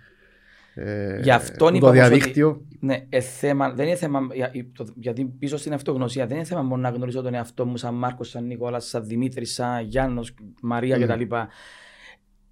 [0.83, 2.65] Ε, Γι' αυτόν που είπα το όμως ότι- διαδίκτυο.
[2.81, 6.63] Ναι, ε, θέμα, δεν είναι θέμα, για- το- γιατί πίσω στην αυτογνωσία δεν είναι θέμα
[6.63, 10.97] μόνο να γνωρίζω τον εαυτό μου σαν Μάρκος, σαν Νικόλας, σαν Δημήτρης, σαν Γιάννος, Μαρία
[10.97, 11.01] Mm.
[11.01, 11.35] κτλ.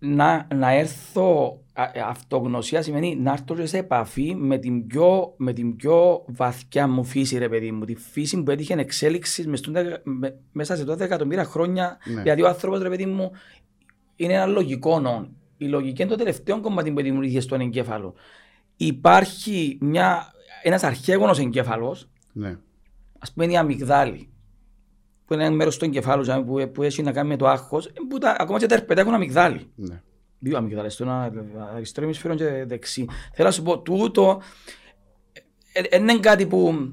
[0.01, 5.35] Να, να έρθω, α, ε, αυτογνωσία σημαίνει να έρθω και σε επαφή με την, πιο,
[5.37, 9.59] με την πιο βαθιά μου φύση ρε παιδί μου, τη φύση που έτυχε εξέλιξης μες
[9.59, 12.23] στον δεκα- με- μέσα σε 12 εκατομμύρια χρόνια, Ναι.
[12.23, 13.31] γιατί ο άνθρωπος ρε παιδί μου
[14.17, 15.37] είναι ένα λογικό νόν.
[15.59, 18.15] Η λογική είναι το τελευταίο κομμάτι που δημιουργήθηκε στον εγκέφαλο.
[18.77, 22.59] Υπάρχει μια, ένας αρχαίγονος εγκέφαλος, Ναι.
[23.19, 24.29] ας πούμε είναι η αμυγδάλη,
[25.25, 27.87] που είναι ένα μέρος του εγκεφάλου δηλαδή, που, που έχει να κάνει με το άγχος,
[27.87, 29.71] ε, που τα, ακόμα και τα ερπετά έχουν αμυγδάλη.
[29.75, 30.03] Ναι.
[30.39, 31.33] Δύο αμυγδάλες, το ένα
[31.75, 33.07] αριστερό ημισφαίρο και δεξί.
[33.35, 34.41] Θέλω να σου πω, τούτο
[35.73, 36.93] ε, ε, είναι κάτι που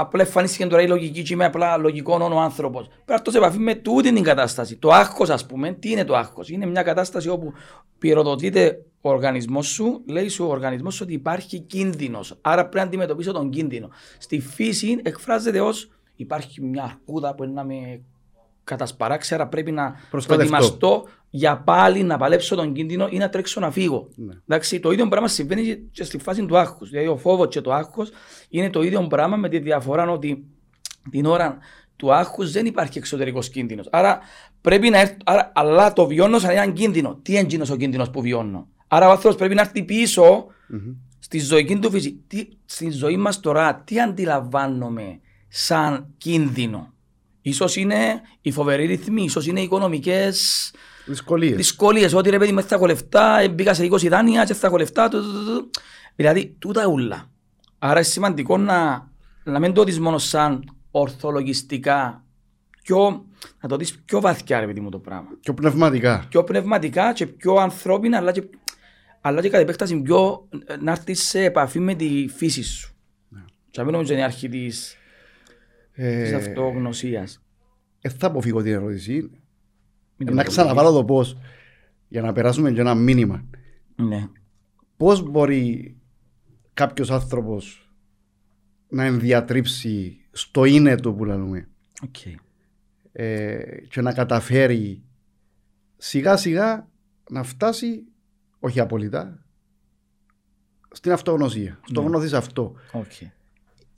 [0.00, 2.86] απλά εμφανίστηκε τώρα η λογική και είμαι απλά λογικό ο άνθρωπος.
[2.86, 4.76] Πρέπει να έρθω σε επαφή με τούτη την κατάσταση.
[4.76, 7.52] Το άγχος ας πούμε, τι είναι το άγχος; Είναι μια κατάσταση όπου
[7.98, 12.38] πυροδοτείται ο οργανισμός σου, λέει σου ο οργανισμός σου ότι υπάρχει κίνδυνος.
[12.40, 13.88] Άρα πρέπει να αντιμετωπίσω τον κίνδυνο.
[14.18, 18.00] Στη φύση εκφράζεται ως υπάρχει μια αρκούδα που είναι να με
[18.64, 20.48] κατασπαράξει, άρα πρέπει να Προστατευτώ.
[20.50, 24.08] προετοιμαστώ για πάλι να παλέψω τον κίνδυνο ή να τρέξω να φύγω.
[24.14, 24.34] Ναι.
[24.48, 26.90] Εντάξει, το ίδιο πράγμα συμβαίνει και στη φάση του άγχους.
[26.90, 28.10] Δηλαδή, ο φόβος και το άγχος
[28.48, 30.44] είναι το ίδιο πράγμα με τη διαφορά ότι
[31.10, 31.58] την ώρα
[31.96, 33.88] του άγχους δεν υπάρχει εξωτερικός κίνδυνος.
[33.90, 34.18] Άρα
[34.60, 37.18] πρέπει να έρθει, άρα, αλλά το βιώνω σαν έναν κίνδυνο.
[37.22, 40.94] Τι είναι εκείνος ο κίνδυνος που βιώνω; Άρα ο άνθρωπος πρέπει να έρθει πίσω Μμμ.
[41.18, 42.24] στη ζωική του φύση.
[42.26, 46.92] Τι, στη ζωή μας τώρα, τι αντιλαμβάνομαι σαν κίνδυνο;
[47.42, 50.70] Ίσως είναι οι φοβεροί ρυθμοί, ίσως είναι οι οικονομικές
[51.06, 51.56] Δυσκολίες.
[51.56, 52.14] δυσκολίες.
[52.14, 54.76] Ότι ρε παιδί με θα έχω λεφτά, ε, μπήκα σε 20 δάνεια και θα έχω
[54.76, 55.08] λεφτά.
[55.08, 55.70] του, του, του, του.
[56.16, 57.30] Δηλαδή, τούτα ούλα.
[57.78, 59.08] Άρα είναι σημαντικό να,
[59.44, 62.24] να μην το δεις μόνο σαν ορθολογιστικά,
[62.82, 63.24] πιο,
[63.60, 65.28] να το δεις πιο βαθιά ρε παιδί μου το πράγμα.
[65.40, 66.26] Πιο πνευματικά.
[66.28, 68.42] Πιο πνευματικά και πιο ανθρώπινα, αλλά και,
[69.20, 72.94] αλλά και κατ' επέκταση πιο ε, να έρθεις σε επαφή με τη φύση σου.
[73.70, 74.96] Και να μην νομίζω είναι η αρχή της,
[75.94, 77.42] της Ε, αυτογνωσίας.
[78.00, 79.30] ε, θα αποφύγω την ερώτηση.
[80.24, 81.36] Μην να είναι ξαναβάλω το πώς.
[82.08, 83.44] Για να περάσουμε και ένα μήνυμα.
[83.96, 84.28] Ναι.
[84.96, 85.96] Πώς μπορεί
[86.74, 87.90] κάποιος άνθρωπος
[88.88, 91.68] να ενδιατρίψει στο είναι του που λέμε
[92.02, 92.16] Οκ.
[93.12, 95.02] ε, και να καταφέρει
[95.96, 96.88] σιγά σιγά
[97.30, 98.04] να φτάσει,
[98.58, 99.44] όχι απολύτα,
[100.90, 101.80] στην αυτογνωσία.
[101.86, 102.08] Στο Ναι.
[102.08, 102.74] γνώθι σαυτό.
[102.92, 103.12] Οκ.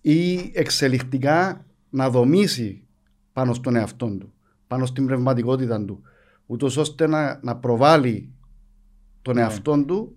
[0.03, 2.87] Ή εξελικτικά να δομήσει
[3.33, 4.33] πάνω στον εαυτό του,
[4.67, 6.03] πάνω στην πνευματικότητα του,
[6.47, 8.33] ούτως ώστε να, να προβάλλει
[9.23, 9.41] τον Ναι.
[9.41, 10.17] εαυτό του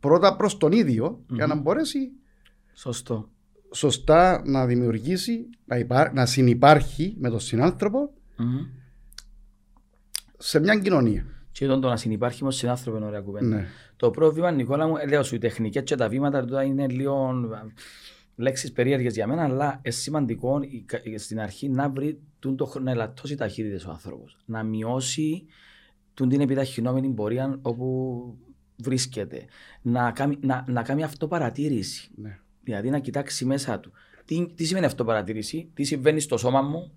[0.00, 1.62] πρώτα προς τον ίδιο για να Μμμ.
[1.62, 2.10] μπορέσει
[2.74, 3.28] Σωστό.
[3.72, 8.58] σωστά να δημιουργήσει, να, υπά- να συνυπάρχει με τον συνάνθρωπο Μμμ.
[10.38, 11.24] σε μια κοινωνία.
[11.52, 13.46] Και τον το να συνεπάρχει με τον συνάνθρωπο είναι ωραία κουβέντα.
[13.46, 13.66] Ναι.
[13.96, 17.30] Το πρόβλημα, Νικόλα μου, ε, λέω σου, οι τεχνικές και τα βήματα τώρα είναι λίγο
[18.36, 22.28] λέξεις περίεργες για μένα, αλλά είναι σημαντικό η- κα- η- στην αρχή να βρει τούν
[22.40, 24.36] το, χρο- να ελαττώσει ταχύτητες ο άνθρωπος.
[24.44, 25.44] Να μειώσει
[26.14, 28.38] τούν την επιταχυνόμενη πορεία όπου
[28.76, 29.44] βρίσκεται.
[29.82, 32.10] Να κάνει, να, να κάνει αυτοπαρατήρηση.
[32.14, 32.38] ναι.
[32.62, 33.92] Δηλαδή να κοιτάξει μέσα του.
[34.24, 36.92] Τι, τι σημαίνει αυτοπαρατήρηση, τι συμβαίνει στο σώμα μου,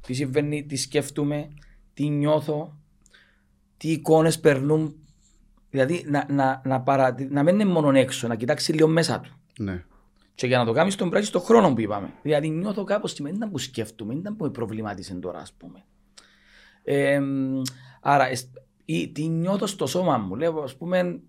[0.00, 1.48] τι συμβαίνει, τι σκέφτομαι,
[1.94, 2.76] τι νιώθω,
[3.76, 4.96] τι εικόνες περνούν;
[5.70, 9.36] Δηλαδή να, να, να, παρατη- να μην είναι μόνο έξω, να κοιτάξει λίγο μέσα του.
[9.58, 9.84] ναι.
[10.34, 12.12] Και για να το κάνεις τον πράγμα στον χρόνο που είπαμε.
[12.22, 15.84] Δηλαδή νιώθω κάπως τι ήταν που σκέφτομαι, ήταν που με προβλημάτισε τώρα ας πούμε.
[16.82, 17.20] Ε,
[18.00, 18.26] άρα,
[18.84, 20.34] ή, τι νιώθω στο σώμα μου.
[20.34, 21.20] Λέω, ας πούμε,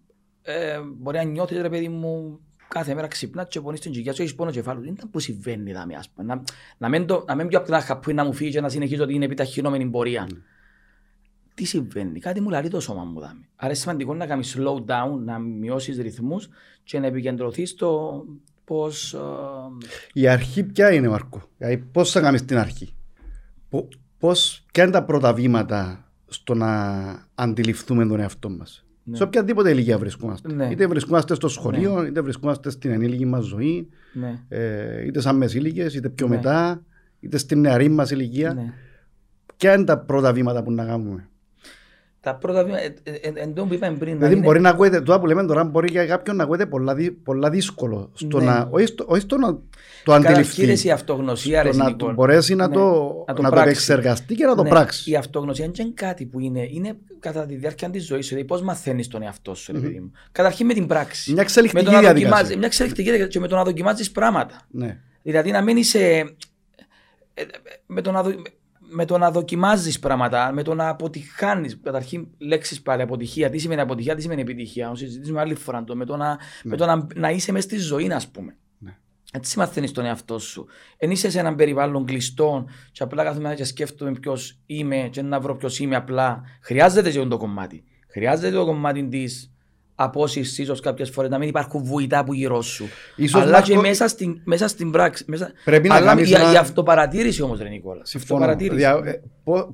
[0.41, 4.21] ε, μπορεί να νιώθεις ρε παιδί μου κάθε μέρα ξυπνάς και πονείς την κοιλιά σου,
[4.21, 4.81] έχεις πόνο κεφάλου.
[4.81, 6.27] Δεν ήταν που συμβαίνει δάμε, ας πούμε.
[6.27, 6.43] Να,
[6.77, 9.03] να μην, το, να μην πιω από την αχαπού να μου φύγει και να συνεχίζω
[9.03, 10.27] ότι είναι επιταχυνόμενη πορεία.
[10.29, 10.37] Mm.
[11.53, 13.47] Τι συμβαίνει, κάτι μου λαρεί το σώμα μου δάμε.
[13.55, 16.49] Άρα είναι σημαντικό να κάνεις slow down, να μειώσεις ρυθμούς
[16.83, 18.23] και να επικεντρωθείς στο
[18.63, 19.15] πώς...
[19.17, 19.85] Uh...
[20.13, 22.93] Η αρχή ποια είναι Μαρκό, δηλαδή πώς θα κάνεις την αρχή;
[24.17, 26.69] Πώς, ποια είναι τα πρώτα βήματα στο να
[27.35, 29.15] αντιληφθούμε τον εαυτό μας; Ναι.
[29.15, 30.53] Σε οποιαδήποτε ηλικία βρισκόμαστε.
[30.53, 30.67] Ναι.
[30.71, 32.07] Είτε βρισκόμαστε στο σχολείο, ναι.
[32.07, 34.39] είτε βρισκόμαστε στην ενήλικη μας ζωή, ναι.
[34.47, 36.35] ε, είτε σαν μεσήλικε, είτε πιο ναι.
[36.35, 36.83] μετά,
[37.19, 38.53] είτε στην νεαρή μας ηλικία.
[38.53, 38.73] Ναι.
[39.57, 41.29] Ποια είναι τα πρώτα βήματα που να κάνουμε;
[42.23, 44.17] Τα πρώτα βήματα, ε, ε, εν τω που είπαμε πριν.
[44.17, 47.49] Δηλαδή μπορεί να ακούετε, τώρα που λέμε τώρα, μπορεί για κάποιον να ακούετε πολλά, πολλά
[47.49, 48.11] δύσκολο.
[48.13, 48.45] Στο ναι.
[48.45, 49.57] να, όχι, στο, όχι στο να
[50.03, 50.87] το αντιληφθεί.
[50.87, 52.73] η αυτογνωσία, ρε, να το μπορέσει να, ναι.
[52.73, 54.69] το, να, το, να το επεξεργαστεί και να το ναι.
[54.69, 55.11] πράξει.
[55.11, 58.29] Η αυτογνωσία είναι κάτι που είναι, είναι κατά τη διάρκεια της ζωής σου.
[58.29, 59.99] Δηλαδή πώς μαθαίνεις τον εαυτό σου, mm-hmm.
[60.01, 60.11] μου.
[60.31, 61.31] Καταρχήν με την πράξη.
[61.33, 62.57] Μια εξελικτική διαδικασία.
[62.57, 64.61] Μια εξελικτική διαδικασία και με το να δοκιμάζεις πράγματα.
[64.71, 64.99] Ναι.
[65.21, 66.35] Δηλαδή να μην είσαι.
[67.33, 67.43] Ε,
[67.85, 68.23] με το να,
[68.93, 71.79] με το να δοκιμάζεις πράγματα, με το να αποτυχάνεις.
[71.83, 73.49] Καταρχήν, λέξεις πάλι αποτυχία.
[73.49, 75.95] Τι σημαίνει αποτυχία, τι σημαίνει επιτυχία; Να συζητήσουμε άλλη φορά το.
[75.95, 76.37] Με το να, ναι.
[76.63, 78.57] με το να, να είσαι μέσα στη ζωή, ας πούμε.
[78.77, 78.97] Ναι.
[79.33, 80.65] Έτσι μαθαίνεις τον εαυτό σου.
[80.97, 85.39] Εν είσαι σε έναν περιβάλλον κλειστό, και απλά κάθε και σκέφτομαι ποιος είμαι, και να
[85.39, 86.43] βρω ποιος είμαι απλά.
[86.61, 87.83] Χρειάζεται και το κομμάτι.
[88.07, 89.52] Χρειάζεται το κομμάτι της
[90.03, 92.85] απόσυρση ίσω κάποιες φορές να μην υπάρχουν βουητά που γύρω σου.
[93.15, 95.23] Ίσως αλλά και μέσα στην, μέσα στην πράξη.
[95.27, 95.51] Μέσα...
[95.65, 96.51] Πρέπει να αλλά για, ένα...
[96.51, 98.01] η αυτοπαρατήρηση όμως, Ρε Νικόλα.
[98.05, 98.55] Συμφωνώ.
[98.55, 99.01] Δια...
[99.03, 99.21] Ε,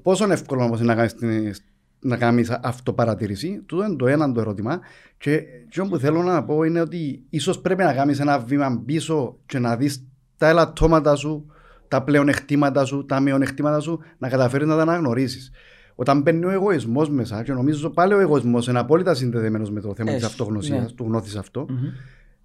[0.02, 1.56] πόσο εύκολο όμως είναι να κάνεις την...
[2.00, 3.64] να κάνεις αυτοπαρατήρηση.
[3.66, 4.80] Τούτο είναι το ένα το ερώτημα.
[5.18, 9.38] Και αυτό που θέλω να πω είναι ότι ίσως πρέπει να κάνεις ένα βήμα πίσω
[9.46, 10.04] και να δεις
[10.38, 11.46] τα ελαττώματα σου,
[11.88, 15.52] τα πλεονεκτήματα σου, τα μειονεκτήματα σου, να καταφέρεις να τα αναγνωρίσεις.
[16.00, 19.96] Όταν μπαίνει ο εγωισμός μέσα, και νομίζω πάλι ο εγωισμός είναι απόλυτα συνδεδεμένος με το
[19.96, 20.92] θέμα της αυτογνωσίας, ναι.
[20.92, 21.66] του γνώθεις αυτό.
[21.70, 21.94] Mm-hmm.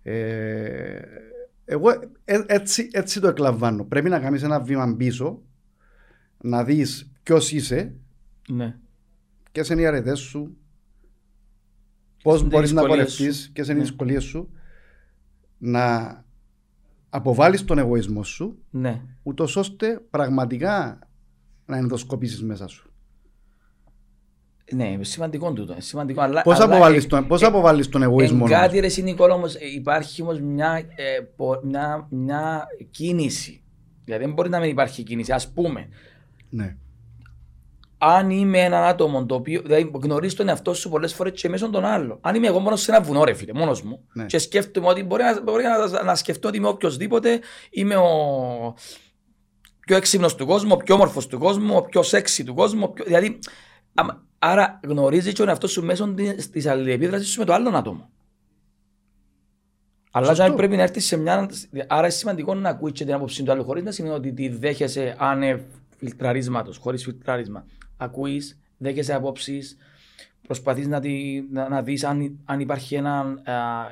[0.03, 1.01] Ε,
[1.65, 1.91] εγώ
[2.25, 3.85] ε, έτσι, έτσι το εκλαμβάνω.
[3.85, 5.43] Πρέπει να κάνεις ένα βήμα πίσω,
[6.41, 7.95] να δεις ποιος είσαι,
[8.49, 8.77] ναι.
[9.53, 10.57] ποιες είναι οι αρετές σου,
[12.23, 13.87] πώς μπορείς να πορευτείς, ποιες είναι οι ναι.
[13.87, 14.51] δυσκολίες σου,
[15.59, 16.25] να
[17.09, 19.01] αποβάλεις τον εγωισμό σου, ναι.
[19.23, 20.99] ούτως ώστε πραγματικά
[21.67, 22.89] να ενδοσκοπήσεις μέσα σου.
[24.73, 25.75] Ναι, είναι σημαντικό τούτο.
[25.79, 28.47] Σημαντικό, αλλά, πώς, αλλά, αποβάλλεις, τον, πώς ε, αποβάλλεις τον εγωισμό.
[28.47, 33.63] Κάτι ρε Νικόλα όμως υπάρχει όμως μια, ε, μια, μια κίνηση.
[34.05, 35.33] Δηλαδή δεν μπορεί να μην υπάρχει κίνηση.
[35.33, 35.89] Ας πούμε,
[36.51, 36.77] ναι.
[37.99, 41.71] αν είμαι ένα άτομο το οποίο δηλαδή γνωρίζει τον εαυτό σου πολλές φορές και μέσω
[41.71, 42.19] των άλλων.
[42.21, 44.27] Αν είμαι εγώ μόνος σε ένα βουνό ρε φίλε, μόνος μου ναι.
[44.27, 48.75] και σκέφτομαι ότι μπορεί, να, μπορεί να, να σκεφτώ ότι είμαι οποιοδήποτε, είμαι ο
[49.81, 52.93] πιο έξυπνος του κόσμου, ο πιο όμορφος του κόσμου, ο πιο σεξι του κόσμου.
[52.93, 53.39] Πιο, δηλαδή,
[54.47, 56.15] Άρα γνωρίζεις και ο εαυτός σου μέσω
[56.53, 58.11] της αλληλεπίδρασης σου με το άλλο άτομο.
[60.11, 61.49] Αλλά δεν πρέπει να έρθεις σε μια.
[61.87, 64.49] Άρα είναι σημαντικό να ακούεις και την άποψη του άλλου χωρίς να σημαίνει ότι τη
[64.49, 65.61] δέχεσαι άνευ
[65.97, 67.67] φιλτραρίσματος, χωρίς φιλτράρισμα.
[67.97, 69.77] Ακούεις, δέχεσαι απόψεις,
[70.47, 71.01] προσπαθείς να,
[71.51, 73.43] να, να δεις αν, αν υπάρχει έναν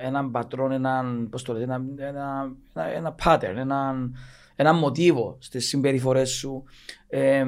[0.02, 4.10] ένα πατρόν, έναν, πώς το λέτε, ένα, ένα, ένα, ένα pattern, ένα,
[4.56, 6.64] ένα μοτίβο στις συμπεριφορές σου.
[7.08, 7.44] Ε,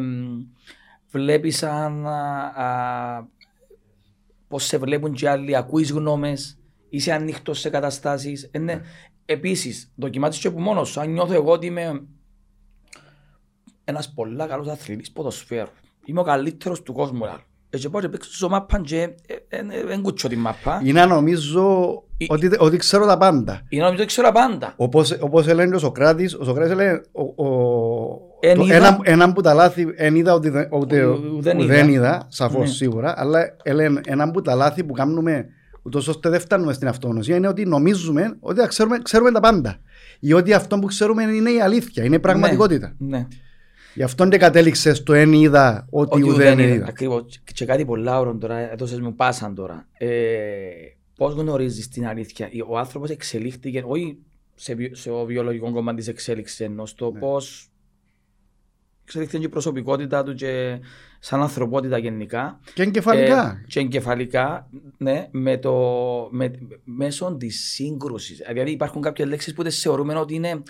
[1.18, 2.06] βλέπεις σαν
[4.48, 8.48] πώς σε βλέπουν και άλλοι, ακούεις γνώμες, είσαι ανοιχτός σε καταστάσεις.
[8.52, 8.80] Ε, ναι.
[9.24, 11.00] Επίσης, δοκιμάζεις και από μόνος σου.
[11.00, 12.02] Αν νιώθω εγώ ότι είμαι
[13.84, 15.70] ένας πολύ καλός αθλητής ποδοσφαίρου,
[16.04, 17.24] είμαι ο καλύτερος του κόσμου.
[17.70, 19.14] Έτσι πάω και παίξω στο μάπα και
[19.86, 20.80] δεν κουτσώ την μάπα.
[20.84, 21.94] Είναι νομίζω
[22.28, 23.62] ότι, ότι ξέρω τα πάντα.
[23.68, 24.74] Είναι νομίζω ότι ξέρω τα πάντα.
[24.76, 27.48] Όπως, όπως έλεγε ο Σοκράτης, ο Σοκράτης έλεγε ο, ο,
[28.50, 30.52] ένα, ένα που τα λάθη δεν είδα ότι
[31.66, 32.74] δεν είδα, σαφώς ναι.
[32.74, 35.46] σίγουρα, αλλά έλεγε ένα που τα λάθη που κάνουμε
[35.82, 39.78] ούτως ώστε δεν φτάνουμε στην αυτογνωσία είναι ότι νομίζουμε ότι ξέρουμε, ξέρουμε τα πάντα.
[40.20, 42.94] Ή ότι αυτό που ξέρουμε είναι η αλήθεια, είναι η πραγματικότητα.
[42.98, 43.16] Ναι.
[43.16, 43.26] ναι.
[43.94, 46.86] Γι' αυτό και κατέληξες στο εν είδα ότι ουδέν είδα.
[46.88, 47.40] Ακριβώς.
[47.54, 49.86] Και κάτι πολλά ώρα τώρα, έδωσε μου πάσαν τώρα.
[49.98, 50.08] Ε,
[51.16, 54.18] Πώς γνωρίζεις την αλήθεια, ο άνθρωπος εξελίχθηκε, όχι
[54.54, 57.18] σε, σε ο βιολογικό κομμάτι της εξέλιξης, ενώ στο ναι.
[57.18, 57.68] πώς
[59.04, 60.78] εξελίχθηκε και η προσωπικότητα του και
[61.18, 62.60] σαν ανθρωπότητα γενικά.
[62.74, 63.50] Και εγκεφαλικά.
[63.50, 65.74] Ε, και εγκεφαλικά, ναι, με το,
[66.30, 66.50] με,
[66.84, 68.42] μέσω της σύγκρουσης.
[68.48, 70.62] Δηλαδή υπάρχουν κάποιες λέξεις που δεν θεωρούμε ότι είναι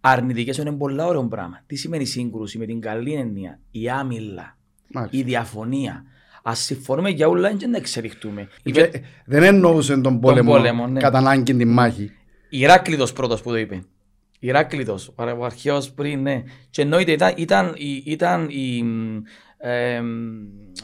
[0.00, 1.62] αρνητικές, είναι πολλά ωραίο πράγμα.
[1.66, 5.16] Τι σημαίνει σύγκρουση; Με την καλή έννοια, η άμυλα, Μάλιστα.
[5.16, 6.04] η διαφωνία.
[6.42, 8.48] Α συμφωνούμε για όλα και να εξελιχτούμε.
[9.24, 11.00] Δεν εννοούσε τον πόλεμο, τον πόλεμο ναι.
[11.00, 12.10] κατά ανάγκη τη μάχη.
[12.48, 13.84] Ηράκλειτο πρώτος που το είπε.
[14.42, 16.42] Ηράκλειτος, ο ο αρχαίος πριν, ναι.
[16.70, 18.84] Και εννοείται ήταν, ήταν, η- ήταν η,
[19.58, 20.00] ε,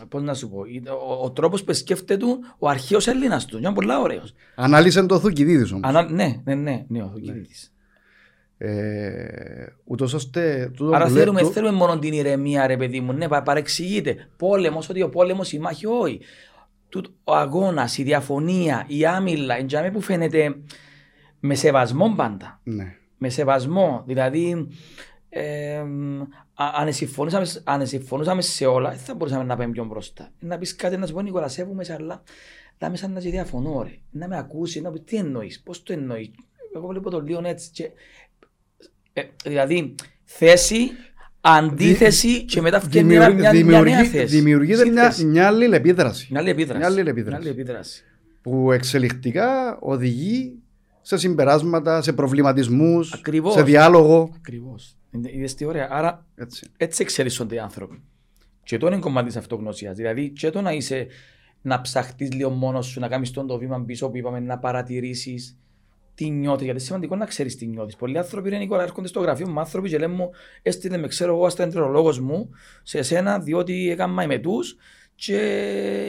[0.08, 3.58] πώς να σου πω, ήταν ο, ο τρόπος που σκέφτεται του ο αρχαίος Έλληνας του.
[3.58, 4.34] Ήταν πολύ ωραίος.
[4.54, 5.88] Ανάλυσε το Θουκυδίδης όμως.
[5.88, 7.70] Ανα, ναι, ναι, ναι, ναι, ο Θουκυδίδης.
[8.58, 10.70] Ε, ούτως ώστε...
[10.76, 13.12] τούτο Άρα που λέει- θέλουμε, το- θέλουμε μόνο την ηρεμία, ρε παιδί μου.
[13.12, 14.28] Ναι, πα- παρεξηγείται.
[14.36, 16.20] Πόλεμος, ότι ο πόλεμος, η μάχη, όχι.
[16.88, 20.54] Τούτο- Ο αγώνας, η διαφωνία, η άμυλα, εντιαμέ που φαίνεται
[21.40, 22.60] με σεβασμό πάντα.
[22.64, 22.94] Ναι.
[23.18, 24.02] Με σεβασμό.
[24.07, 24.68] Δηλαδή,
[25.29, 25.76] ε,
[26.55, 30.33] α- αν συμφωνούσαμε, αν συμφωνούσαμε σε όλα, δεν θα μπορούσαμε να πάμε πιο μπροστά.
[30.38, 32.22] Να πεις κάτι, να σου πω Νικόλα, σέβομαι σε, αλλά
[32.79, 33.98] θα μες σαν να σε διαφωνώ, ρε.
[34.11, 36.31] Να με ακούσεις, να πει τι εννοείς, πώς το εννοείς.
[36.74, 37.70] Εγώ βλέπω το λίγο έτσι.
[37.72, 37.90] Και,
[39.12, 40.90] ε, δηλαδή, θέση,
[41.40, 44.37] αντίθεση και μετά φτιάχνει μια, Δημιουργεί- μια, μια νέα δημιουργεί- θέση.
[44.37, 45.24] Δημιουργείται μια, Σύνθεση.
[45.24, 46.29] μια αλληλεπίδραση.
[46.31, 46.79] Μια άλλη επίδραση.
[46.79, 47.29] μια άλλη επίδραση.
[47.29, 48.05] Μια άλλη επίδραση.
[48.42, 50.62] που εξελιχτικά οδηγεί
[51.06, 53.52] σε συμπεράσματα, σε προβληματισμούς, Ακριβώς.
[53.52, 54.30] σε διάλογο.
[54.36, 54.96] Ακριβώς.
[55.10, 55.88] Είδε τι ωραία.
[55.90, 56.66] Άρα Έτσι.
[56.76, 58.02] έτσι εξελίσσονται οι άνθρωποι.
[58.62, 59.96] Και το είναι κομμάτι της αυτογνωσίας.
[59.96, 61.06] Δηλαδή, και το να είσαι
[61.62, 65.58] να ψαχτείς λίγο μόνος σου, να κάνεις το βήμα πίσω που είπαμε, να παρατηρήσεις
[66.14, 66.64] τι νιώθεις.
[66.64, 67.96] Γιατί είναι σημαντικό να ξέρεις τι νιώθεις.
[67.96, 70.30] Πολλοί άνθρωποι είναι Νικόλα, έρχονται στο γραφείο μου άνθρωποι και λένε μου,
[70.62, 72.50] έστειλε με ξέρω εγώ, αστραντρολόγο μου
[72.82, 74.58] σε εσένα, διότι έκανα εμετού
[75.16, 75.37] και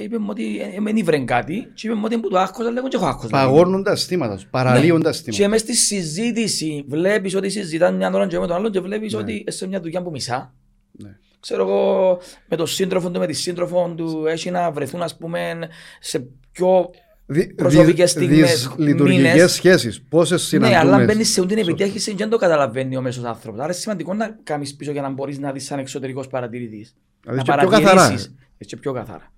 [0.04, 1.67] είπε μου ότι ε, με νύβρεν κάτι.
[1.74, 3.30] Και είπε μου ότι είναι που το άγχος, αλλά λέγω και έχω άγχος.
[3.30, 5.50] Παγώνουν τα αισθήματα σου, παραλύουν τα Και αισθήματα.
[5.50, 9.20] μες στη συζήτηση βλέπεις ότι συζητάνε μια ώρα και με τον άλλον και βλέπεις Ναι.
[9.20, 10.54] ότι είσαι σε μια δουλειά που μισά.
[10.91, 11.10] Ναι.
[11.39, 12.17] Ξέρω εγώ,
[12.48, 15.58] με τον σύντροφο του, με τη σύντροφο του, έχει να βρεθούν ας πούμε
[16.00, 16.89] σε πιο...
[17.30, 19.52] Δι- προσωπικές δι- στιγμές, δυσλειτουργικές μήνες.
[19.52, 20.02] σχέσεις.
[20.10, 21.06] Πόσες Ναι, αλλά συναντούμε.
[21.06, 23.60] μπαίνεις σε την επιτέχηση και δεν το καταλαβαίνει ο μέσος άνθρωπος.
[23.60, 26.96] Άρα είναι σημαντικό να κάνεις πίσω για να μπορείς να δεις σαν εξωτερικός παρατηρητής.
[27.22, 28.15] Δηλαδή να και πιο καθαρά.
[28.58, 28.62] Παρατηρήσεις.
[28.62, 29.32] Έτσι και πιο καθαρά.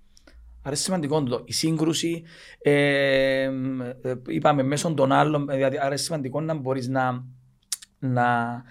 [0.62, 1.41] Άρα είναι σημαντικό το.
[1.45, 2.23] Η σύγκρουση,
[2.62, 3.43] ε,
[4.01, 7.25] ε, είπαμε, μέσω των άλλων, δηλαδή, άρα είναι σημαντικό να μπορείς να,
[7.99, 8.63] να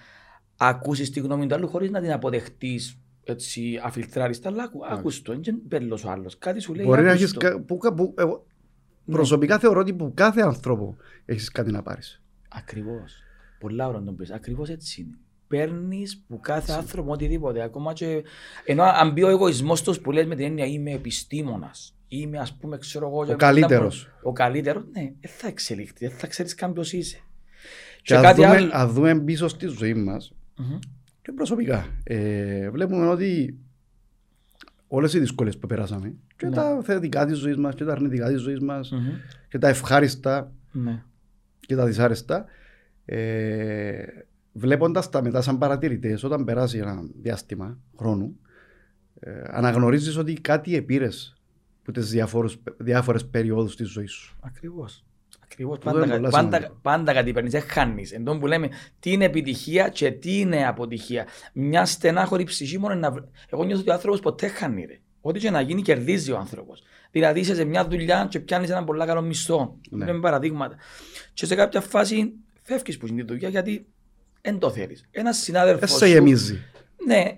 [0.57, 5.39] ακούσεις τη γνώμη του άλλου χωρίς να την αποδεχτείς έτσι αφιλτράριστα, αλλά ακού, ακούς το,
[5.41, 6.37] δεν μπέλος ο άλλος.
[6.37, 7.33] Κάτι σου λέει, Μπορεί να ακούς έχεις...
[7.33, 7.39] το.
[7.39, 8.45] κα- που- κα- που- εγώ
[9.05, 9.15] Ναι.
[9.15, 12.21] Προσωπικά θεωρώ ότι που κάθε άνθρωπο έχεις κάτι να πάρεις.
[12.49, 13.21] Ακριβώς.
[13.59, 14.31] Πολλά ώρα να το πεις.
[14.31, 15.17] Ακριβώς έτσι είναι.
[15.49, 17.61] Παίρνεις που κάθε άνθρωπο οτιδήποτε.
[17.63, 18.23] Ακόμα και.
[18.65, 22.53] Ενώ αν μπει ο εγωισμός τους που λες με την έννοια είμαι επιστήμονας, είμαι ας
[22.53, 23.25] πούμε, ξέρω εγώ.
[23.25, 24.09] και- καλύτερος.
[24.23, 27.19] Ο καλύτερος, ναι, δεν θα εξελιχθεί, δεν θα ξέρεις καν ποιος είσαι.
[28.01, 30.79] Και αν δούμε, αν δούμε πίσω στη ζωή μας, Μμμ.
[31.21, 33.57] και προσωπικά, ε, βλέπουμε ότι
[34.87, 36.55] όλες οι δυσκολίες που περάσαμε, και Ναι.
[36.55, 39.07] τα θετικά της ζωής μας, και τα αρνητικά της ζωής μας, Μμμ.
[39.49, 41.03] και τα ευχάριστα, Ναι.
[41.59, 42.45] και τα δυσάρεστα,
[43.05, 44.03] ε,
[44.51, 48.39] βλέποντας τα μετά σαν παρατηρητές, όταν περάσει ένα διάστημα χρόνου,
[49.19, 51.33] ε, αναγνωρίζεις ότι κάτι επήρες
[51.81, 54.37] από τις διάφορες, διάφορες περιόδους της ζωής σου.
[54.39, 55.03] Ακριβώς.
[55.43, 55.77] Ακριβώς.
[55.77, 56.79] Αυτό Πάντα, είναι κα- πολλά πάντα, σημαντικό.
[56.81, 58.11] πάντα κάτι παίρνεις, δεν χάνεις.
[58.11, 61.27] Εν τω που λέμε τι είναι επιτυχία και τι είναι αποτυχία.
[61.53, 63.11] Μια στενάχωρη ψυχή μόνο να.
[63.11, 64.85] βρ- Εγώ νιώθω ότι ο άνθρωπος ποτέ χάνει.
[64.85, 64.99] Ρε.
[65.21, 66.83] Ό,τι και να γίνει, κερδίζει ο άνθρωπος.
[67.11, 69.77] Δηλαδή είσαι σε μια δουλειά και πιάνεις ένα πολύ καλό μισθό.
[69.89, 70.05] Ναι.
[70.05, 70.75] Λέμε παραδείγματα.
[71.33, 73.85] Και σε κάποια φάση φεύγεις που είναι η δουλειά γιατί
[74.41, 75.05] δεν το θέλεις.
[75.11, 75.89] Ένας συνάδελφος.
[75.89, 76.63] Δεν σε γεμίζει.
[77.05, 77.37] Ναι,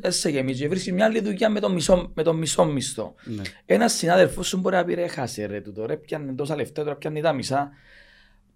[0.00, 0.68] δεν σε γεμίζει.
[0.68, 3.14] Βρίσκει μια άλλη δουλειά με τον μισό, με τον μισό μισθό.
[3.24, 3.42] Ναι.
[3.66, 6.96] Ένας συνάδελφος σου μπορεί να πει ρε χάσε ρε τούτο ρε πιάνε τόσα λεφτά τώρα
[6.96, 7.70] πιάνει τα μισά.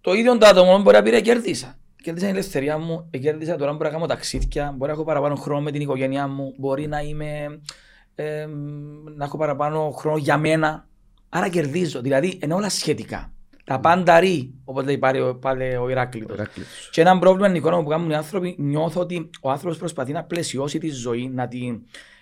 [0.01, 1.79] Το ίδιο το άτομο μπορεί να πει ρε κέρδισα.
[2.03, 5.35] Κέρδισα την ελευθερία μου, ε, κέρδισα τώρα μπορεί να κάνω ταξίδια, μπορεί να έχω παραπάνω
[5.35, 7.59] χρόνο με την οικογένειά μου, μπορεί να είμαι,
[8.15, 8.47] ε,
[9.15, 10.87] να έχω παραπάνω χρόνο για μένα.
[11.29, 13.31] Άρα κερδίζω, δηλαδή είναι όλα σχετικά.
[13.71, 16.35] Τα πάντα ρί, όπως λέει πάλι, ο- πάλι ο Ηράκλειτος.
[16.37, 16.89] Ηράκλειτος.
[16.91, 20.77] Και έναν πρόβλημα Νικόλα, που κάνουν οι άνθρωποι, νιώθω ότι ο άνθρωπος προσπαθεί να πλαισιώσει
[20.79, 21.81] τη ζωή, να την,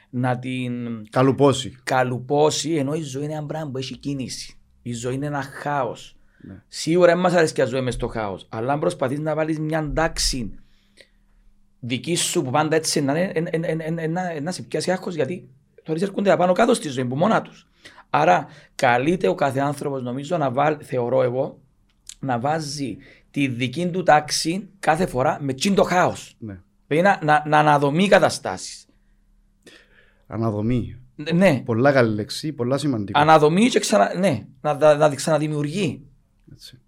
[0.09, 0.73] να την
[1.09, 1.77] Καλουπώσει.
[1.83, 4.57] καλουπώσει, ενώ η ζωή είναι ένα πράγμα που έχει κίνηση.
[4.81, 6.15] Η ζωή είναι ένα χάος.
[6.41, 6.61] Ναι.
[6.67, 8.45] Σίγουρα δεν μας αρέσει και να ζούμε στο χάος.
[8.49, 10.53] Αλλά αν προσπαθείς να βάλεις μια τάξη
[11.79, 14.61] δική σου που πάντα έτσι να είναι, εν- εν- εν- εν- εν- να- να σε
[14.63, 15.49] πιάσει άγχος γιατί
[15.83, 17.67] τώρα έρχονται απάνω κάτω στη ζωή που μόνα τους.
[18.09, 21.59] Άρα καλείται ο κάθε άνθρωπος, νομίζω, να βάλει, θεωρώ εγώ,
[22.19, 22.97] να βάζει
[23.31, 26.35] τη δική του τάξη κάθε φορά με τσιν το χάος.
[26.39, 26.61] Ναι.
[26.87, 28.85] Δηλαδή να, να, να αναδομεί καταστάσεις.
[30.27, 30.97] Αναδομή.
[31.33, 33.19] Ναι, Πολλά καλή λέξη, πολλά σημαντικό.
[33.19, 36.01] αναδομεί και ξανα, ναι, να, να, να ξαναδημιουργεί.
[36.51, 36.79] Έτσι.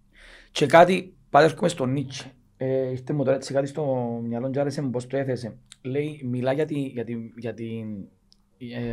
[0.51, 2.31] Και κάτι, πάντα έρχομαι στον Νίτσε.
[2.57, 3.83] Ε, ήρθε μου τώρα έτσι κάτι στο
[4.27, 5.57] μυαλό και άρεσε μου πώς το έθεσε.
[5.81, 7.85] Λέει, μιλά για, τη, για, τη, για την...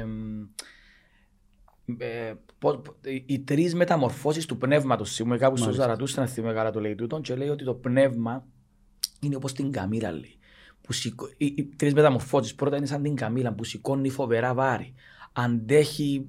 [0.00, 0.46] εμ,
[1.98, 5.10] ε, πώς- οι- οι τρεις μεταμορφώσεις του πνεύματος.
[5.12, 5.84] Σίγουρα κάπου στο Μάλιστα.
[5.84, 8.46] Ζαρατούστρα, να θυμάμαι καλά το λέει τούτον, και λέει ότι το πνεύμα
[9.20, 10.38] είναι όπως την καμίλα, λέει.
[10.80, 12.54] Που σηκώ, οι, οι τρεις μεταμορφώσεις.
[12.54, 14.94] Πρώτα είναι σαν την καμίλα που σηκώνει φοβερά βάρη.
[15.32, 16.26] Αντέχει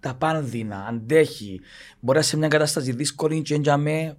[0.00, 1.60] τα πάνδυνα, αντέχει.
[2.00, 4.18] Μπορεί να είσαι σε μια κατάσταση δύσκολη και για με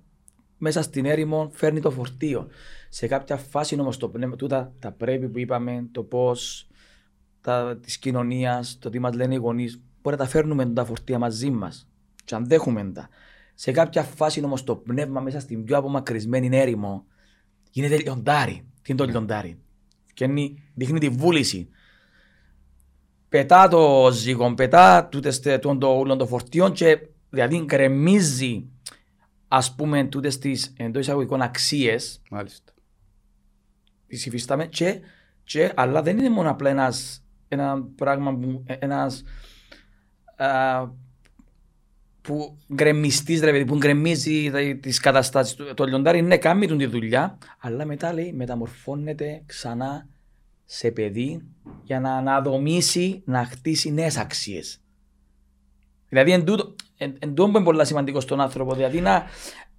[0.58, 2.47] μέσα στην έρημο φέρνει το φορτίο.
[2.89, 6.67] Σε κάποια φάση όμως το πνεύμα, τούτα τα πρέπει που είπαμε, το πώς
[7.82, 11.50] της κοινωνίας, το τι μας λένε οι γονείς, μπορεί να τα φέρνουμε τα φορτία μαζί
[11.50, 11.88] μας.
[12.26, 13.10] Και αν δέχουμε τα.
[13.56, 17.06] Σε κάποια φάση όμως το πνεύμα μέσα στην πιο απομακρυσμένη έρημο
[17.72, 18.65] γίνεται λιοντάρι.
[18.82, 19.60] Τι είναι το λιοντάρι;
[20.06, 21.70] Φτιάχνει, δείχνει τη βούληση.
[23.30, 28.70] Πετά το ζύγο, πετά τούτε το, το, το φορτίο και δηλαδή γκρεμίζει
[29.48, 32.74] ας πούμε τούτες τις εντός εισαγωγικών αξίες Μάλιστα.
[34.08, 35.00] τις υφιστάμε και,
[35.44, 39.24] και, αλλά δεν είναι μόνο απλά ένας, ένα πράγμα που ένας α,
[42.21, 45.74] που γκρεμιστής ρε που γκρεμίζει τις καταστάσεις του.
[45.74, 50.08] Το λιοντάρι ναι κάνει τη δουλειά αλλά μετά λέει μεταμορφώνεται ξανά
[50.65, 51.41] σε παιδί
[51.84, 54.80] για να αναδομήσει, να χτίσει νέες αξίες.
[56.10, 59.24] Δηλαδή εν τούτο, εν, εν τούτο είναι πολύ σημαντικό στον άνθρωπο, δηλαδή να,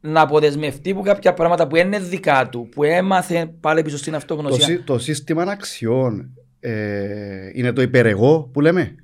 [0.00, 4.76] να αποδεσμευτεί που κάποια πράγματα που είναι δικά του, που έμαθε πάλι πίσω στην αυτογνωσία.
[4.76, 8.94] Το, το σύστημα αξιών ε, είναι το υπερεγώ που λέμε.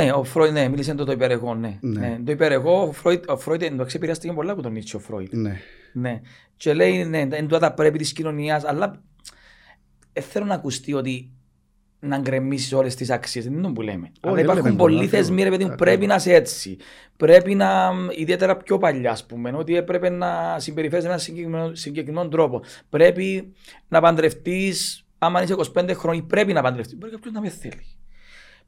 [0.00, 1.78] Ναι, ο Φρόιτ ναι, μίλησε το, το υπερεγώ, ναι.
[1.80, 2.00] ναι.
[2.00, 2.18] ναι.
[2.24, 5.34] Το υπερεγώ, ο Φρόιτ, ο Φρόιτ εντάξει, επηρεάστηκε πολλά από τον Νίτσο ο Φρόιτ.
[5.34, 5.60] Ναι.
[5.92, 6.20] ναι.
[6.56, 9.02] Και λέει, ναι, είναι τα πρέπει της κοινωνίας, αλλά
[10.12, 11.30] ε, θέλω να ακουστεί ότι
[12.00, 13.44] να γκρεμίσεις όλες τις αξίες.
[13.44, 14.12] Δεν είναι το που λέμε.
[14.20, 16.76] Oh, Αλλά υπάρχουν πολλοί θεσμοί, ρε παιδί πρέπει να είσαι έτσι.
[17.16, 22.28] Πρέπει να, ιδιαίτερα πιο παλιά, ας πούμε, ότι έπρεπε να συμπεριφέρει με έναν συγκεκριμένο, συγκεκριμένο
[22.28, 22.62] τρόπο.
[22.88, 23.52] Πρέπει
[23.88, 26.96] να παντρευτείς, άμα είσαι 25 χρόνια, πρέπει να παντρευτείς.
[26.98, 27.95] Μπορεί κάποιος να με θέλει.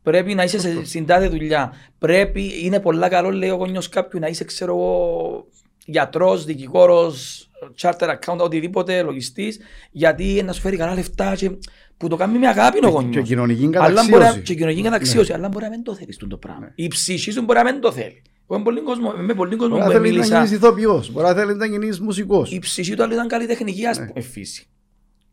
[0.08, 1.72] Πρέπει να είσαι σε συντάδε δουλειά.
[1.98, 5.46] Πρέπει, είναι πολλά καλό, λέει ο γονιός κάποιου, να είσαι, ξέρω εγώ,
[5.84, 7.48] γιατρός, δικηγόρος,
[7.80, 9.58] charter account, οτιδήποτε, λογιστής,
[9.90, 11.34] γιατί να σου φέρει καλά λεφτά.
[11.34, 11.50] Και
[11.96, 13.14] που το κάνει με αγάπη ο γονιός.
[13.14, 14.40] Και κοινωνική καταξίωση.
[14.40, 16.60] Και κοινωνική καταξίωση, αλλά μπορεί να μην το θέλεις το πράγμα.
[16.60, 16.72] Ναι.
[16.74, 18.22] Η ψυχή σου μπορεί να μην το θέλει.
[18.50, 20.18] Εγώ πολύ κόσμο, με πολύ κόσμος που μίλησα...
[20.18, 22.52] Μπορεί να γίνεις ηθοποιός, μπορεί να θέλει να γίνεις μουσικός.
[22.52, 24.66] Η ψυχή του ήταν καλλιτεχνική, ας πούμε, φύση.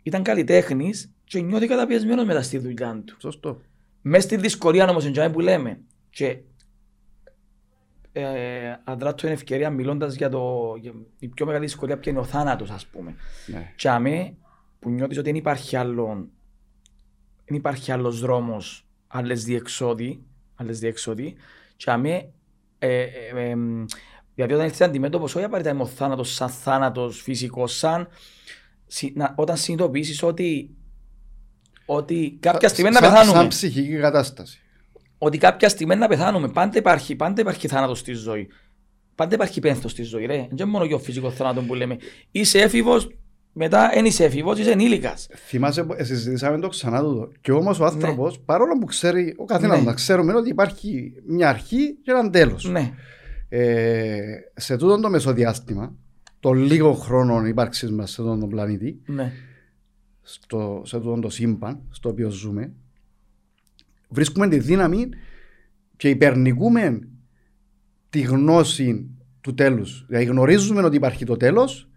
[0.03, 3.15] Ήταν καλλιτέχνης και νιώθει καταπιεσμένος μετά στη δουλειά του.
[3.21, 3.61] Σωστό.
[4.07, 6.37] Μες στη δυσκολία όμως, εντιαμε που λέμε, και
[8.11, 12.23] ε, αντράττω είναι ευκαιρία μιλώντας για, το, για η πιο μεγάλη δυσκολία που είναι ο
[12.23, 13.15] θάνατος, ας πούμε.
[13.47, 13.73] Ναι.
[13.75, 14.35] Και αμέ,
[14.79, 16.29] που νιώθεις ότι δεν υπάρχει άλλο
[17.45, 20.23] δεν υπάρχει άλλος δρόμος, άλλες διεξόδοι,
[20.55, 21.35] άλλες διεξόδοι.
[21.75, 22.29] Και αμέ,
[22.79, 23.55] ε, ε, ε,
[24.35, 28.07] γιατί όταν ήρθε αντιμέτωπος, όχι απαραίτητα είμαι ο θάνατος σαν θάνατος φυσικός, σαν
[29.13, 30.75] να, όταν συνειδητοποιήσεις ότι,
[31.85, 33.37] ότι κάποια στιγμή να πεθάνουμε.
[33.37, 34.59] Σαν ψυχική κατάσταση.
[35.17, 36.47] Ότι κάποια στιγμή να πεθάνουμε.
[36.47, 38.47] Πάντα υπάρχει, πάντα υπάρχει θάνατος στη ζωή.
[39.15, 40.25] Πάντα υπάρχει πένθος στη ζωή.
[40.25, 40.47] Ρε.
[40.51, 41.97] Δεν μόνο για ο φυσικός θάνατο που λέμε.
[42.31, 43.09] Είσαι έφηβος,
[43.57, 45.27] μετά δεν είσαι εφηβός, είσαι ενήλικας.
[45.47, 47.31] Θυμάσαι, συζητήσαμε το ξανά τούτο.
[47.41, 48.43] Και όμως ο άνθρωπος, ναι.
[48.45, 49.93] παρόλο που ξέρει, ο καθένας ναι.
[49.93, 52.69] ξέρουμε ότι υπάρχει μια αρχή και έναν τέλος.
[52.69, 52.93] Ναι.
[53.49, 54.21] Ε,
[54.55, 55.93] σε τούτο το μεσοδιάστημα,
[56.39, 59.31] το λίγο χρόνο ύπαρξης μας σε αυτόν τον πλανήτη, ναι.
[60.25, 62.73] Στο, σε τούτο το σύμπαν στο οποίο ζούμε,
[64.09, 65.09] βρίσκουμε τη δύναμη
[65.97, 66.99] και υπερνικούμε
[68.09, 69.09] τη γνώση
[69.41, 70.05] του τέλους.
[70.07, 71.89] Δηλαδή γνωρίζουμε ότι υπάρχει το τέλος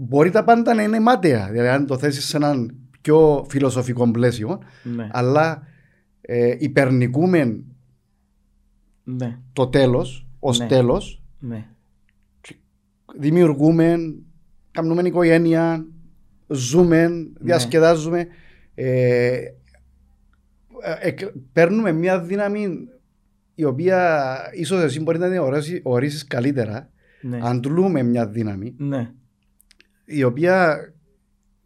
[0.00, 4.58] Μπορεί τα πάντα να είναι μάταια, δηλαδή αν το θέσεις σε έναν πιο φιλοσοφικό πλαίσιο,
[4.82, 5.08] ναι.
[5.12, 5.62] αλλά
[6.20, 7.64] ε, υπερνικούμε
[9.04, 9.38] ναι.
[9.52, 10.66] το τέλος ως ναι.
[10.66, 11.22] τέλος.
[11.38, 11.66] Ναι.
[13.18, 14.14] Δημιουργούμε,
[14.70, 15.86] κάνουμε οικογένεια,
[16.48, 17.24] ζούμε, ναι.
[17.40, 18.26] διασκεδάζουμε.
[18.74, 19.40] Ε,
[21.00, 21.14] ε,
[21.52, 22.88] παίρνουμε μια δύναμη
[23.54, 26.90] η οποία ίσως εσύ μπορεί να την ορίσεις καλύτερα.
[27.22, 27.38] Ναι.
[27.42, 29.12] Αντλούμε μια δύναμη ναι
[30.08, 30.78] η οποία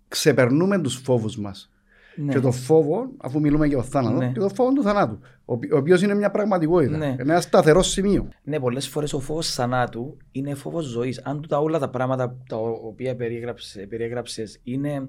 [0.08, 1.71] ξεπερνούμε τους φόβους μας.
[2.16, 2.32] Ναι.
[2.32, 4.32] Και το φόβο, αφού μιλούμε για το θάνατο, ναι.
[4.32, 5.18] και το φόβο του θανάτου.
[5.44, 6.96] Ο, ο οποίος είναι μια πραγματικότητα.
[6.96, 7.16] Ναι.
[7.18, 8.28] ένα σταθερό σημείο.
[8.42, 11.20] Ναι, πολλές φορές ο φόβος θανάτου είναι φόβος ζωής.
[11.24, 13.16] Αν τα όλα τα πράγματα τα οποία
[13.88, 15.08] περιέγραψε είναι.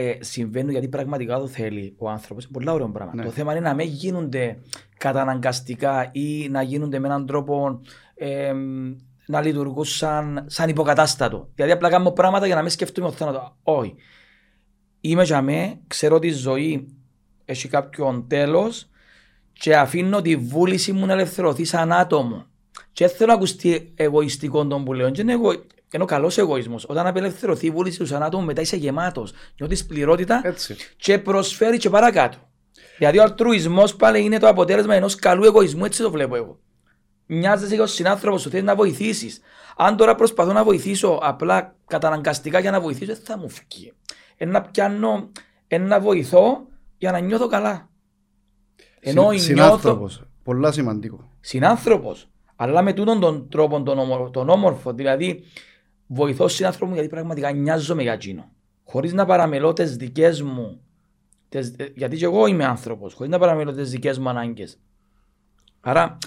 [0.00, 2.44] Ε, συμβαίνουν γιατί πραγματικά το θέλει ο άνθρωπος.
[2.44, 3.14] Είναι πολύ ωραίο πράγμα.
[3.14, 3.24] Ναι.
[3.24, 4.58] Το θέμα είναι να μην γίνονται
[4.98, 7.80] καταναγκαστικά ή να γίνονται με έναν τρόπο
[8.14, 8.52] ε,
[9.26, 11.48] να λειτουργούν σαν, σαν υποκατάστατο.
[11.54, 13.56] Δηλαδή απλά κάνω πράγματα για να μην σκεφτούμε ο θάνατο.
[13.62, 13.94] Όχι.
[15.08, 16.88] Είμαι για μέ, ξέρω ότι η ζωή
[17.44, 18.88] έχει κάποιον τέλος
[19.52, 22.46] και αφήνω τη βούληση μου να ελευθερωθεί σαν άτομο.
[22.92, 25.10] Και θέλω να ακουστεί εγωιστικό τον που λέω.
[25.18, 25.52] Είναι, εγω...
[25.90, 26.84] είναι ο καλός εγωισμός.
[26.88, 29.32] Όταν απελευθερωθεί η βούληση του σαν άτομο, μετά είσαι γεμάτος.
[29.58, 30.76] Νιώθεις πληρότητα Έτσι.
[30.96, 32.38] και προσφέρει και παρακάτω.
[32.98, 36.58] Γιατί ο αλτρουισμός πάλι είναι το αποτέλεσμα ενός καλού εγωισμού, έτσι το βλέπω εγώ
[37.28, 39.40] μοιάζεσαι για τον συνάνθρωπος σου, θέλει να βοηθήσεις.
[39.76, 43.92] Αν τώρα προσπαθώ να βοηθήσω απλά καταναγκαστικά για να βοηθήσω, δεν θα μου φύγει.
[44.40, 45.30] Ένα πιάνω,
[45.66, 46.66] ένα βοηθώ
[46.98, 47.88] για να νιώθω καλά.
[49.00, 50.30] Ενώ Συ, συνάνθρωπος, νιώθω...
[50.42, 51.30] πολλά σημαντικό.
[51.40, 52.28] Συνάνθρωπος.
[52.56, 55.42] Αλλά με τούτον τον τρόπο τον, όμορφο, τον όμορφο, δηλαδή
[56.06, 58.50] βοηθώ συνάνθρωπο μου γιατί πραγματικά νοιάζομαι για εκείνο.
[58.84, 60.80] Χωρίς να παραμελώ τι δικές μου.
[61.48, 64.78] Τις, ε, γιατί και εγώ είμαι άνθρωπος, χωρίς να παραμελώ τι δικές μου ανάγκες.
[65.80, 66.18] Άρα,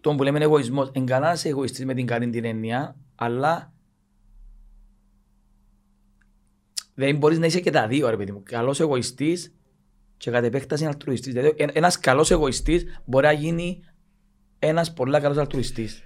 [0.00, 3.72] το που λέμε εγωισμός, εν καλά είσαι εγωιστής με την καλή την έννοια, αλλά
[6.98, 8.42] δεν μπορείς να είσαι και τα δύο, ρε παιδί μου.
[8.44, 9.54] Καλός εγωιστής
[10.16, 11.32] και κατ' επέκταση αλτρουιστής.
[11.32, 13.80] Δηλαδή, ένας καλός εγωιστής μπορεί να γίνει
[14.58, 16.02] ένας πολύ καλός αλτρουιστής.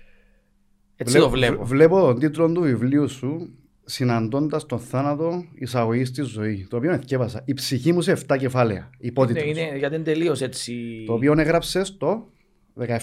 [0.96, 1.64] Έτσι Βλέπω- το βλέπω.
[1.64, 6.66] Βλέπω τον τίτλο του βιβλίου σου συναντώντας τον θάνατο εισαγωγής στη ζωή.
[6.70, 7.42] Το οποίο εθιέβασα.
[7.44, 8.78] Η ψυχή μου σε 7 κεφάλαια.
[8.78, 9.44] Είναι, Υπότιτλος.
[9.44, 11.04] είναι, γιατί είναι τελείως έτσι.
[11.06, 12.28] Το οποίο έγραψες το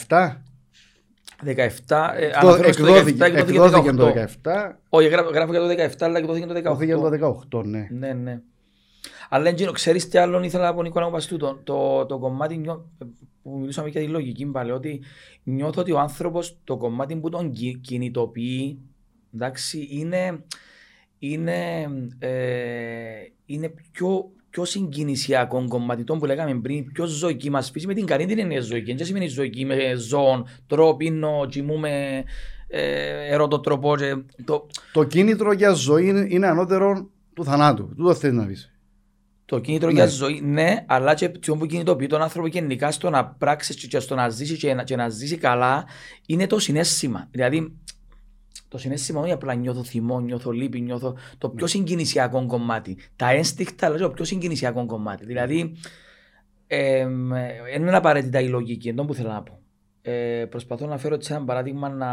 [0.08, 0.44] 17.
[1.46, 2.14] 17.
[2.16, 4.14] Ε, Το αναφέρομαι στο 17 εκδόθηκε, εκδόθηκε εκδόθηκε το
[4.44, 4.72] 18.
[4.72, 4.72] 17.
[4.90, 6.56] Όχι, γράφω, γράφω για το 17, αλλά εκδόθηκε το 18.
[6.58, 7.88] Εκδόθηκε το 18, ναι.
[7.92, 8.42] Ναι, ναι.
[9.30, 12.58] Αλλά εντζήνω, ξέρεις τι άλλον ήθελα να πω Νίκο να πω το, το, το κομμάτι
[12.58, 12.90] νιώ,
[13.44, 15.02] που μιλούσαμε για τη λογική πάλι, ότι
[15.44, 18.80] νιώθω ότι ο άνθρωπος το κομμάτι που τον κι- κινητοποιεί,
[19.34, 20.44] εντάξει, είναι,
[21.20, 21.88] είναι,
[22.20, 22.30] ε,
[23.46, 28.06] είναι πιο, πιο συγκινησιακό κομμάτι, το που λέγαμε πριν, πιο ζωική μας φύση, με την
[28.06, 28.94] καλή την έννοια ζωική.
[28.94, 32.24] Δεν σημαίνει ζωική με ζώων, τρώω, πίνω, κοιμούμαι,
[32.68, 33.96] ε, ερωτώ τρόπο.
[33.98, 37.94] και Το, Το κίνητρο για ζωή είναι ανώτερο του θανάτου.
[37.96, 38.74] Τούτο θέλει να πεις.
[39.46, 39.94] Το κίνητρο Ναι.
[39.94, 44.00] για ζωή, ναι, αλλά και αυτό που κινητοποιεί τον άνθρωπο γενικά στο να πράξεις και
[44.00, 45.86] στο να ζήσεις και να, και να ζήσει καλά
[46.26, 47.28] είναι το συνέστημα.
[47.32, 47.74] Δηλαδή,
[48.70, 52.98] το συνέστημα όχι απλά νιώθω θυμό, νιώθω λύπη, νιώθω το πιο συγκινησιακό κομμάτι.
[53.16, 55.26] Τα ένστικτα, αλλά και το πιο συγκινησιακό κομμάτι.
[55.26, 55.76] Δηλαδή,
[56.68, 57.08] ε,
[57.72, 59.60] δεν είναι απαραίτητα η λογική, εντό που θέλω να πω.
[60.02, 62.12] Ε, προσπαθώ να φέρω έτσι ένα παράδειγμα να.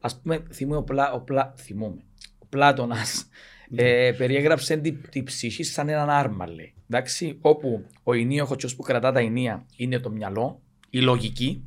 [0.00, 2.02] Α πούμε, θυμούμαι ο, Πλά, ο, Πλά, θυμούμαι,
[2.38, 3.28] ο Πλάτωνας
[3.74, 6.74] ε, περιέγραψε την τη ψυχή σαν έναν άρμα, λέει.
[6.88, 10.60] Εντάξει, όπου ο ενίοχος που κρατά τα ενία είναι το μυαλό,
[10.90, 11.64] η λογική.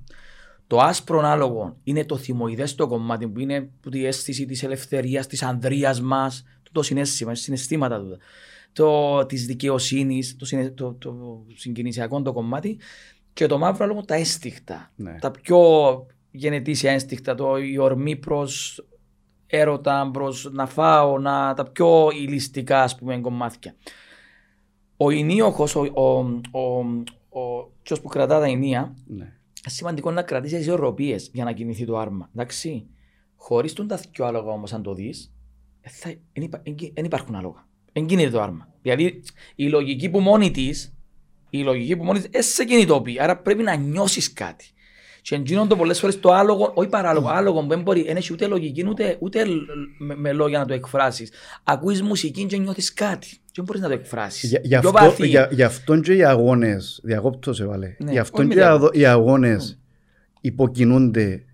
[0.67, 5.27] Το άσπρο άλογο είναι το θυμοειδές το κομμάτι που είναι που η αίσθηση της ελευθερίας,
[5.27, 8.17] της ανδρείας μας, το συνέστημα, συναισθήματα του.
[8.73, 11.15] Το, της δικαιοσύνης, το, συνε- το, το
[11.55, 12.79] συγκινησιακό το κομμάτι
[13.33, 14.91] και το μαύρο άλογο τα ένστικτα.
[14.95, 15.15] Ναι.
[15.19, 15.59] Τα πιο
[16.31, 18.83] γενετήσια ένστικτα, το, η ορμή προς
[19.47, 23.75] έρωτα, προς να φάω, να, τα πιο ηλιστικά ας πούμε κομμάτια.
[24.97, 26.03] Ο ενίοχος, ο, ο,
[26.59, 26.79] ο,
[27.39, 29.36] ο, ποιος που κρατά τα ενία, Ναι.
[29.69, 32.29] Σημαντικό να κρατήσεις ισορροπίες για να κινηθεί το άρμα.
[32.35, 32.87] Εντάξει.
[33.35, 35.33] Χωρίς τον τα δυο άλογα όμως αν το δεις,
[36.93, 37.67] δεν υπάρχουν άλογα.
[37.93, 38.73] Δεν κινείται το άρμα.
[38.81, 39.23] Δηλαδή
[39.55, 40.97] η λογική που μόνη της,
[41.49, 43.19] η λογική που μόνη της, δεν σε κινητοποιεί.
[43.19, 44.65] Άρα πρέπει να νιώσεις κάτι.
[45.21, 48.47] Και εντζήνονται πολλές φορές το άλογο, όχι παράλογο, άλογο που δεν μπορεί, δεν έχει ούτε
[48.47, 49.45] λογική, ούτε, ούτε
[49.97, 51.31] με, με λόγια να το εκφράσεις.
[51.63, 53.37] Ακούεις μουσική και νιώθεις κάτι.
[53.57, 55.27] Και δεν μπορείς να το εκφράσεις; Για, γι' Πιο αυτό, βαθύ.
[55.27, 58.59] για, γι' αυτόν και οι αγώνες, διακόπτω σε βάλε, Ναι, γι' όχι αυτόν με και
[58.59, 58.85] οι διακόπτω.
[58.85, 59.79] αδο- οι αγώνες
[60.41, 61.45] υποκινούνται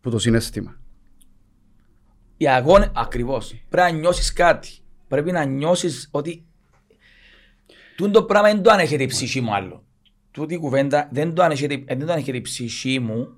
[0.00, 0.76] που το συνέστημα.
[2.36, 3.54] Οι αγώνες, ακριβώς.
[3.68, 4.68] Πρέπει να νιώσεις κάτι.
[5.08, 6.44] Πρέπει να νιώσεις ότι.
[7.96, 9.84] Τούν το πράγμα δεν το ανέχεται η ψυχή μου άλλο.
[10.30, 13.28] Τούτη η κουβέντα δεν το ανέχεται, δεν το ανέχεται η ψυχή μου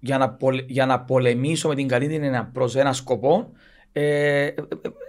[0.00, 3.50] για να, πολε, για να πολεμήσω με την καλή την έννοια προς ένα σκοπό.
[3.92, 4.54] Ε, ε, ε,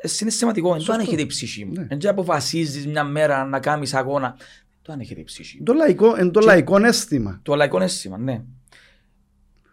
[0.01, 0.99] ε, συναισθηματικό, δεν το Σωστό.
[1.01, 1.71] ανέχεται η ψυχή μου.
[1.73, 1.87] Ναι.
[1.97, 4.35] Δεν αποφασίζεις μια μέρα να κάνεις αγώνα.
[4.37, 5.63] Δεν το ανέχεται η ψυχή μου.
[5.63, 8.41] Το λαϊκό, εν το Και- λαϊκό αίσθημα, Το λαϊκό αίσθημα, ναι.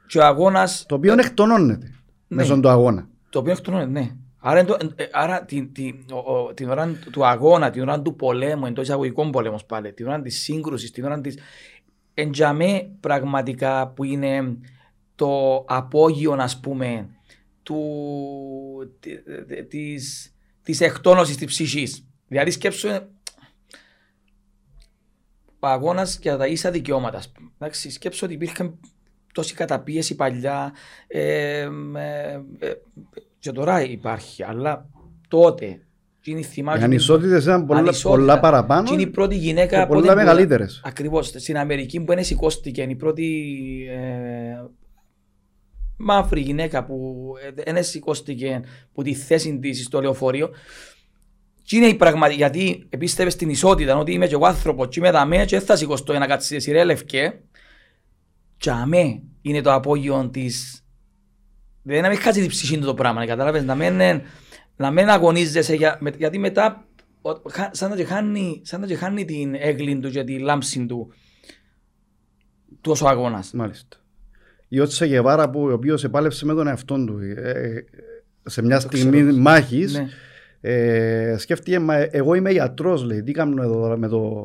[0.06, 1.92] Και ο αγώνα το οποίο εκτονώνεται Ναι.
[2.36, 3.08] μέσω του αγώνα.
[3.30, 4.10] Το οποίο εκτονώνεται, ναι.
[4.42, 8.00] Άρα, εν το- ε, άρα την, την, ο- ο- την ώρα του αγώνα, την ώρα
[8.02, 11.34] του πολέμου, εντό εισαγωγικών πολέμου πάλι, την ώρα της σύγκρουσης, την ώρα τη.
[12.14, 14.56] Εντζαμέ πραγματικά που είναι
[15.14, 17.08] το απόγειο, ας πούμε,
[17.62, 22.06] του, τη- τη- της, της εκτόνωσης της ψυχής.
[22.28, 23.08] Δηλαδή σκέψου ε,
[25.58, 27.18] ο αγώνας για τα ίσα δικαιώματα.
[27.18, 27.50] ας πούμε.
[27.58, 28.74] Εντάξει, σκέψου ότι υπήρχε
[29.34, 30.72] τόση καταπίεση παλιά
[31.06, 31.20] ε,
[31.60, 31.68] ε,
[32.58, 32.72] ε,
[33.38, 34.88] και τώρα υπάρχει, αλλά
[35.28, 35.80] τότε
[36.18, 38.10] εκείνη θυμάμαι Οι ανισότητες ήταν πολλά, ανισότητα.
[38.18, 40.80] πολλά παραπάνω Και είναι η πρώτη γυναίκα και από πολλά την που- μεγαλύτερες.
[40.84, 43.56] Ακριβώς, στην Αμερική που είναι σηκώστηκε η πρώτη
[43.90, 44.64] ε,
[46.00, 48.60] μαύρη γυναίκα που δεν σηκώστηκε
[48.92, 50.50] που τη θέση της στο λεωφορείο.
[51.62, 55.10] Και είναι η πραγματική, γιατί επίστευες στην ισότητα, ότι είμαι και εγώ άνθρωπος και είμαι
[55.10, 57.40] δαμέ και δεν θα σηκωστώ για να κάτσει σε σειρέ λευκέ.
[58.56, 60.84] Και αμέ είναι το απόγειο της...
[61.82, 64.22] Δεν να μην χάσεις την ψυχή του το πράγμα, κατάλαβες, να μην,
[64.76, 66.86] να μην αγωνίζεσαι, για, με- γιατί μετά
[67.22, 70.38] ο- χα- σαν να και χάνει, σαν να και χάνει την έγκλη του και τη
[70.38, 71.12] λάμψη του
[72.80, 73.52] τόσο αγώνας.
[73.52, 73.99] Μάλιστα.
[74.72, 77.84] Η Ότσα Γεβάρα που ο οποίος επάλεψε με τον εαυτόν του ε, ε,
[78.44, 79.36] σε μια Το στιγμή ξέρω.
[79.36, 80.06] μάχης Ναι.
[80.60, 84.44] ε, σκέφτηκε μα, εγώ είμαι γιατρός λέει τι κάνω εδώ τώρα με το,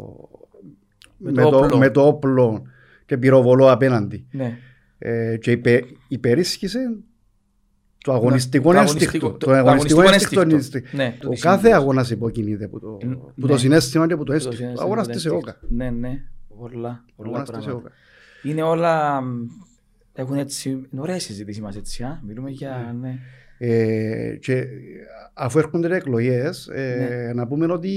[1.18, 1.78] Με με το το, όπλο.
[1.78, 2.62] με το όπλο
[3.06, 4.58] και πυροβολώ απέναντι Ναι.
[4.98, 6.80] ε, και υπε, υπερίσχυσε
[7.98, 9.08] Το αγωνιστικό Το ένστικτο.
[9.08, 10.56] αγωνιστικό- Το το αγωνιστικό αγωνιστικό ένστικτο.
[10.56, 10.98] ένστικτο.
[10.98, 11.82] Ναι, το Ο τι κάθε συνήθως.
[11.82, 13.16] αγώνας υποκινείται από το, Ναι.
[13.16, 14.58] που το συνέστημα και από το Το ένστικτο.
[14.58, 15.50] συνέστημα, Ο αγώνας το της ένστικτο.
[15.50, 15.68] ΕΟΚΑ.
[15.76, 16.22] Ναι, ναι.
[16.60, 17.72] Πολλά, Ο πολλά αγώνας της πράγματα.
[17.72, 17.92] ΕΟΚΑ.
[18.44, 19.22] Είναι όλα.
[20.16, 20.70] Μ, Έχουν έτσι.
[20.70, 22.04] Είναι ωραία η συζήτηση μας έτσι.
[22.04, 22.96] Α; Μιλούμε για.
[23.02, 23.20] Ναι.
[23.58, 24.66] Ε, και
[25.34, 27.90] αφού έρχονται οι εκλογές, ε, να πούμε ότι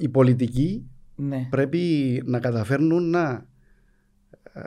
[0.00, 0.86] οι πολιτικοί
[1.16, 1.46] ναι.
[1.50, 1.82] πρέπει
[2.26, 3.46] να καταφέρνουν να,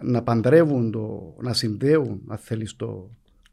[0.01, 3.09] να παντρεύουν, το, να συνδέουν, αν θέλεις, το,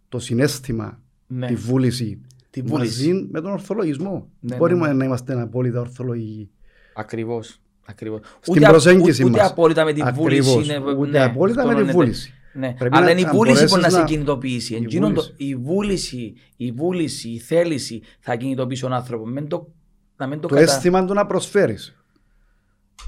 [0.08, 1.46] το συνέστημα, ναι.
[1.46, 2.20] τη βούληση,
[2.50, 3.08] Τη βούληση.
[3.12, 4.28] μαζί με τον ορθολογισμό.
[4.40, 4.98] Ναι, Μπορούμε ναι, ναι.
[4.98, 6.50] να είμαστε απόλυτα ορθολογικοί.
[6.94, 7.60] Ακριβώς.
[7.86, 8.20] Ακριβώς.
[8.40, 9.50] Στην προσέγγιση ούτε, ούτε μας.
[9.50, 10.50] απόλυτα με την βούληση.
[10.50, 10.68] Ακριβώς.
[10.68, 12.32] Είναι, Ούτε ναι, απόλυτα αυτό με τη είναι- βούληση.
[12.58, 12.72] Ναι.
[12.78, 14.74] Πρέπει Αλλά να- είναι η να βούληση που μπορέσεις να σε να- κινητοποιήσει.
[14.74, 15.44] η Εκείνον το- βούληση.
[15.50, 19.26] η βούληση, η βούληση, η θέληση θα κινητοποιήσει τον άνθρωπο.
[19.26, 19.68] Μην το,
[20.16, 20.72] να μην το, Το κατα...
[20.72, 21.92] αίσθημα του να προσφέρεις.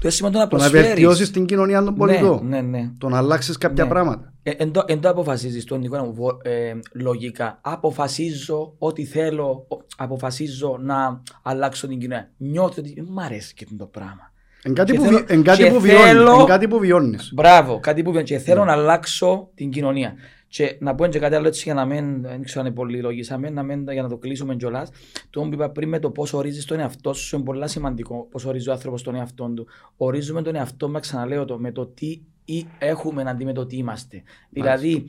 [0.01, 0.87] το αίσθημα του να Το να προσφέρεις.
[0.87, 2.47] βελτιώσεις την κοινωνία των πολιτών.
[2.47, 2.91] Ναι, ναι, ναι.
[2.97, 3.89] Το να αλλάξεις κάποια Ναι.
[3.89, 4.33] πράγματα.
[4.43, 7.59] Ε, εν, το, εν το αποφασίζεις τον Νικόλα μου βο- ε, λογικά.
[7.61, 12.31] Αποφασίζω ότι θέλω, ο- αποφασίζω να αλλάξω την κοινωνία.
[12.37, 14.30] Νιώθω ότι μ' αρέσει και το πράγμα.
[14.63, 16.05] Εν κάτι Και που, θέλω- βι- εν κάτι και που βιώνεις.
[16.05, 17.31] θέλω- Εν κάτι που βιώνεις.
[17.33, 18.39] Μπράβο, κάτι που είπαν και Ναι.
[18.39, 20.13] θέλω να αλλάξω την κοινωνία.
[20.47, 23.01] Και να πω και κάτι άλλο έτσι για να μην, δεν ξέρω αν είναι πολύ
[23.01, 24.89] λογίσαμε, να μην, για να το κλείσουμε κιόλας.
[25.29, 28.27] Το που είπα πριν με το πώς ορίζεις τον εαυτό σου είναι πολύ σημαντικό.
[28.31, 29.67] Πώς ορίζει ο άνθρωπος τον εαυτό του.
[29.97, 33.77] Ορίζουμε τον εαυτό μας, ξαναλέω το, με το τι ή έχουμε αντί με το τι
[33.77, 34.23] είμαστε.
[34.49, 35.05] Δηλαδή,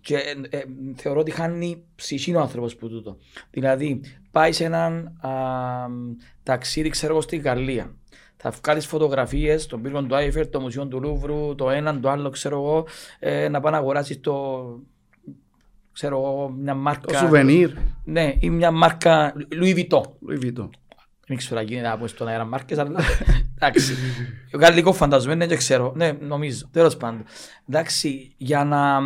[0.00, 0.62] και ε, ε,
[0.94, 3.16] θεωρώ ότι χάνει ψυχή ο άνθρωπος που τούτο.
[3.50, 5.30] Δηλαδή, πάει σε έναν α,
[6.42, 7.94] ταξίδι, ξέρω εγώ, στην Γαλλία.
[8.36, 12.30] Θα βγάλεις φωτογραφίες των πύργων του Άιφερ, το Μουσείο του Λούβρου, το έναν, το άλλο,
[12.30, 12.86] ξέρω εγώ,
[13.18, 14.64] ε, να πάει να αγοράσεις το.
[15.92, 17.12] ξέρω εγώ, μια μάρκα.
[17.12, 17.70] Το σουβενίρ.
[18.04, 20.00] Ναι, ή μια μάρκα Louis Vuitton.
[20.00, 20.68] Louis Vuitton.
[21.26, 23.00] Δεν ξέρω αν γίνεται από στον αέρα μάρκες, αλλά
[23.54, 23.94] εντάξει.
[24.54, 25.92] Ο γαλλικό φαντασμένο δεν ξέρω.
[25.96, 26.68] Ναι, νομίζω.
[26.70, 27.24] Τέλος πάντων.
[27.68, 28.98] Εντάξει, για να,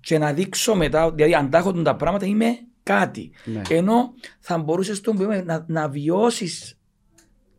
[0.00, 2.46] και να δείξω μετά, δηλαδή αν τα έχω τα πράγματα είμαι
[2.82, 3.30] κάτι.
[3.44, 3.62] Ναι.
[3.68, 6.77] Ενώ θα μπορούσες τον πούμε, να, να βιώσεις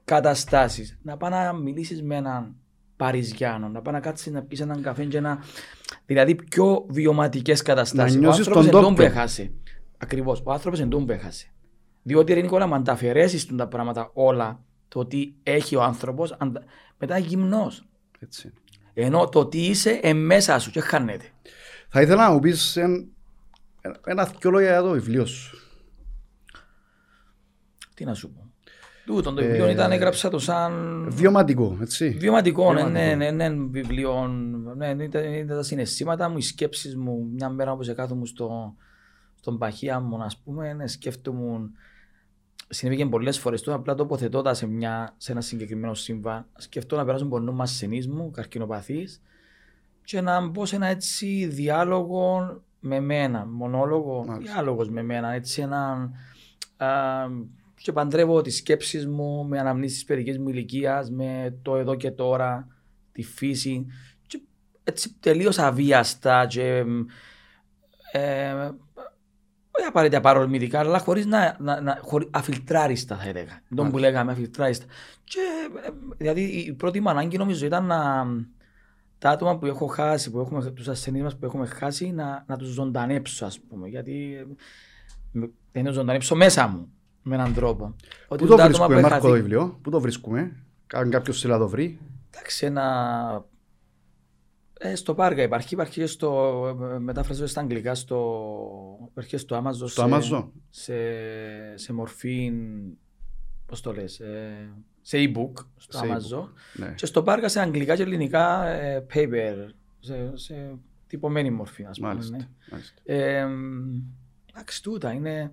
[0.10, 0.98] καταστάσεις.
[1.02, 2.56] Να πάει να μιλήσεις με έναν
[2.96, 5.40] Παριζιάνο, να πάει να κάτσεις να πεις έναν καφέ και να...
[6.06, 8.14] Δηλαδή πιο βιωματικές καταστάσεις.
[8.16, 9.12] Να Ο νιώσεις άνθρωπος τον εν τόν που τόπο.
[9.12, 9.52] έχασε.
[9.98, 10.42] Ακριβώς.
[10.46, 11.52] Ο άνθρωπος εν τόν που έχασε.
[12.04, 16.54] Διότι ρε Νικόλα, αν τα αφαιρέσεις τα πράγματα όλα, το τι έχει ο άνθρωπος, αν
[16.54, 16.64] τα-
[16.98, 17.88] μετά είναι γυμνός.
[18.20, 18.54] Έτσι.
[18.94, 21.26] Ενώ το τι είσαι εμέσα σου και χάνεται.
[21.90, 23.08] Θα ήθελα να μου πεις εν-
[24.06, 25.58] ένα δυο λόγια για το βιβλίο σου.
[27.94, 28.49] Τι να σου πω.
[29.10, 32.10] Τούτον το βιβλίο ήταν, έγραψα το σαν Βιωματικό, έτσι.
[32.10, 33.16] βιωματικό, ναι, Βιωματικό.
[33.16, 34.28] ναι, ναι, ναι, βιβλίο,
[34.76, 38.76] ναι, ναι, ήταν, ήταν τα συναισθήματα μου, οι σκέψεις μου, μια μέρα όπως κάθομαι στο,
[39.40, 41.70] στον παχεία μου, ας πούμε, ναι, σκέφτομαι,
[42.70, 46.96] συνέβη και πολλές φορές τώρα, απλά τοποθετώ τα σε, μια, σε ένα συγκεκριμένο σύμβα, σκεφτώ
[46.96, 49.22] να περάσουν από νου μας σενείς μου, καρκινοπαθείς,
[50.04, 52.40] και να μπω σε ένα έτσι διάλογο
[52.80, 54.54] με μένα, μονόλογο, Μάλιστα.
[54.54, 56.14] διάλογος με μένα, έτσι έναν,
[56.78, 56.88] α,
[57.82, 62.68] και παντρεύω τις σκέψεις μου με αναμνήσεις παιδικής μου ηλικίας, με το εδώ και τώρα,
[63.12, 63.86] τη φύση
[64.28, 64.42] και
[64.84, 66.84] έτσι τελείως αβίαστα και
[68.12, 68.54] ε,
[69.72, 73.62] όχι απαραίτητα παρορμητικά, αλλά χωρίς να, να, να χωρί, αφιλτράριστα θα έλεγα.
[73.76, 74.86] Τον που λέγαμε αφιλτράριστα.
[75.24, 75.40] Και
[75.86, 78.26] ε, δηλαδή η πρώτη μου ανάγκη νομίζω ήταν να
[79.18, 82.58] τα άτομα που έχω χάσει, που έχουμε, τους ασθενείς μας που έχουμε χάσει, να, να
[82.58, 83.88] τους ζωντανέψω ας πούμε.
[83.88, 84.46] Γιατί ε,
[85.32, 87.96] με- δεν είναι ζωντανέψω μέσα μου με έναν τρόπο.
[88.28, 89.80] Ότι Πού το τα άτομα βρίσκουμε, που Μάρκο, το έχαθεί- βιβλίο.
[89.82, 90.56] Πού το βρίσκουμε;
[90.94, 92.00] Αν κάποιος θέλει να το βρει.
[92.32, 93.46] Εντάξει, ένα...
[94.82, 98.50] Ε, στο Πάργα υπάρχει, υπάρχει και στο, ε, μετάφραση στα αγγλικά στο,
[99.12, 100.48] υπάρχει και στο Amazon, Στο Amazon.
[100.70, 100.94] σε,
[101.76, 102.52] σε μορφή,
[103.66, 104.70] πώς το λες, ε,
[105.02, 106.94] σε e-book στο Σε Amazon Ναι.
[106.96, 109.56] και στο Πάργα σε αγγλικά και ελληνικά ε, paper,
[110.00, 112.10] σε, σε τυπωμένη μορφή, ας πούμε.
[112.14, 112.38] Μάλιστα.
[112.38, 112.48] ναι.
[112.72, 112.94] μάλιστα.
[113.04, 113.48] Ε,
[114.54, 115.52] Εντάξει, τούτα είναι.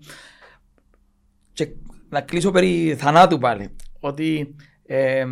[1.56, 1.68] Και
[2.08, 3.70] να κλείσω περί θανάτου πάλι.
[4.00, 4.54] Ότι.
[4.86, 5.26] Ε,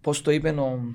[0.00, 0.94] Πώς το είπε ο.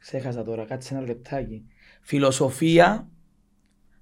[0.00, 1.64] Ξέχασα τώρα, κάτσε ένα λεπτάκι.
[2.00, 3.08] Φιλοσοφία.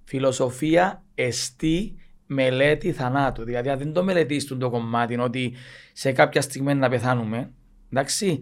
[0.05, 3.45] Φιλοσοφία εστί μελέτη θανάτου.
[3.45, 5.55] Δηλαδή, αν δεν το μελετήσει το κομμάτι, ότι
[5.93, 7.53] σε κάποια στιγμή να πεθάνουμε,
[7.93, 8.41] εντάξει,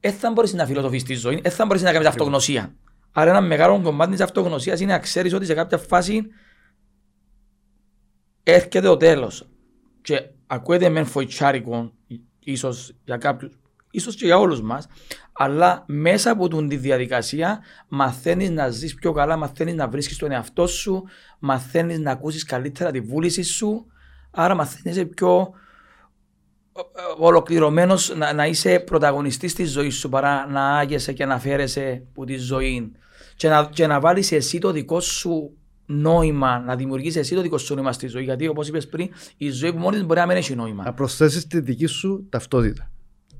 [0.00, 2.74] δεν θα μπορείς να φιλοσοφήσει τη ζωή, δεν θα μπορείς να κάνεις αυτογνωσία.
[3.12, 6.26] Άρα, ένα μεγάλο κομμάτι της αυτογνωσίας είναι να ξέρεις ότι σε κάποια φάση
[8.52, 9.48] έρχεται ο τέλος.
[10.02, 11.92] Και ακούεται μεν φοητσάρικο,
[12.38, 13.58] ίσως για κάποιους,
[13.90, 14.86] ίσως και για όλους μας,
[15.32, 20.30] αλλά μέσα από την τη διαδικασία μαθαίνεις να ζεις πιο καλά, μαθαίνεις να βρίσκεις τον
[20.30, 21.04] εαυτό σου,
[21.38, 23.86] μαθαίνεις να ακούσεις καλύτερα τη βούληση σου,
[24.30, 25.52] άρα μαθαίνεις πιο
[27.18, 32.24] ολοκληρωμένος να, να είσαι πρωταγωνιστής της ζωής σου παρά να άγεσαι και να φέρεσαι που
[32.24, 32.92] τη ζωή
[33.36, 35.57] και να, και να βάλεις εσύ το δικό σου
[35.90, 38.22] νόημα να δημιουργήσει εσύ το δικό σου νόημα στη ζωή.
[38.22, 40.84] Γιατί όπως είπες πριν, η ζωή που μόνη της μπορεί να μην έχει νόημα.
[40.84, 42.90] Να προσθέσεις τη δική σου ταυτότητα.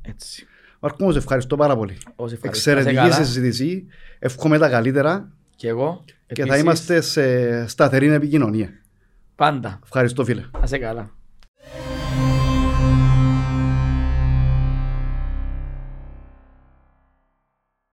[0.02, 0.46] Έτσι.
[0.80, 1.98] Μάρκο μου, σε ευχαριστώ πάρα πολύ.
[2.16, 2.70] Όσοι ευχαριστώ.
[2.70, 3.24] Να σε Εξαιρετική καλά.
[3.24, 3.86] συζήτηση.
[4.18, 6.04] Εύχομαι τα καλύτερα Και εγώ.
[6.26, 8.70] και θα επίσης, είμαστε σε σταθερή επικοινωνία.
[9.34, 9.78] Πάντα.
[9.84, 10.44] Ευχαριστώ, φίλε.
[10.60, 11.10] Να σε καλά.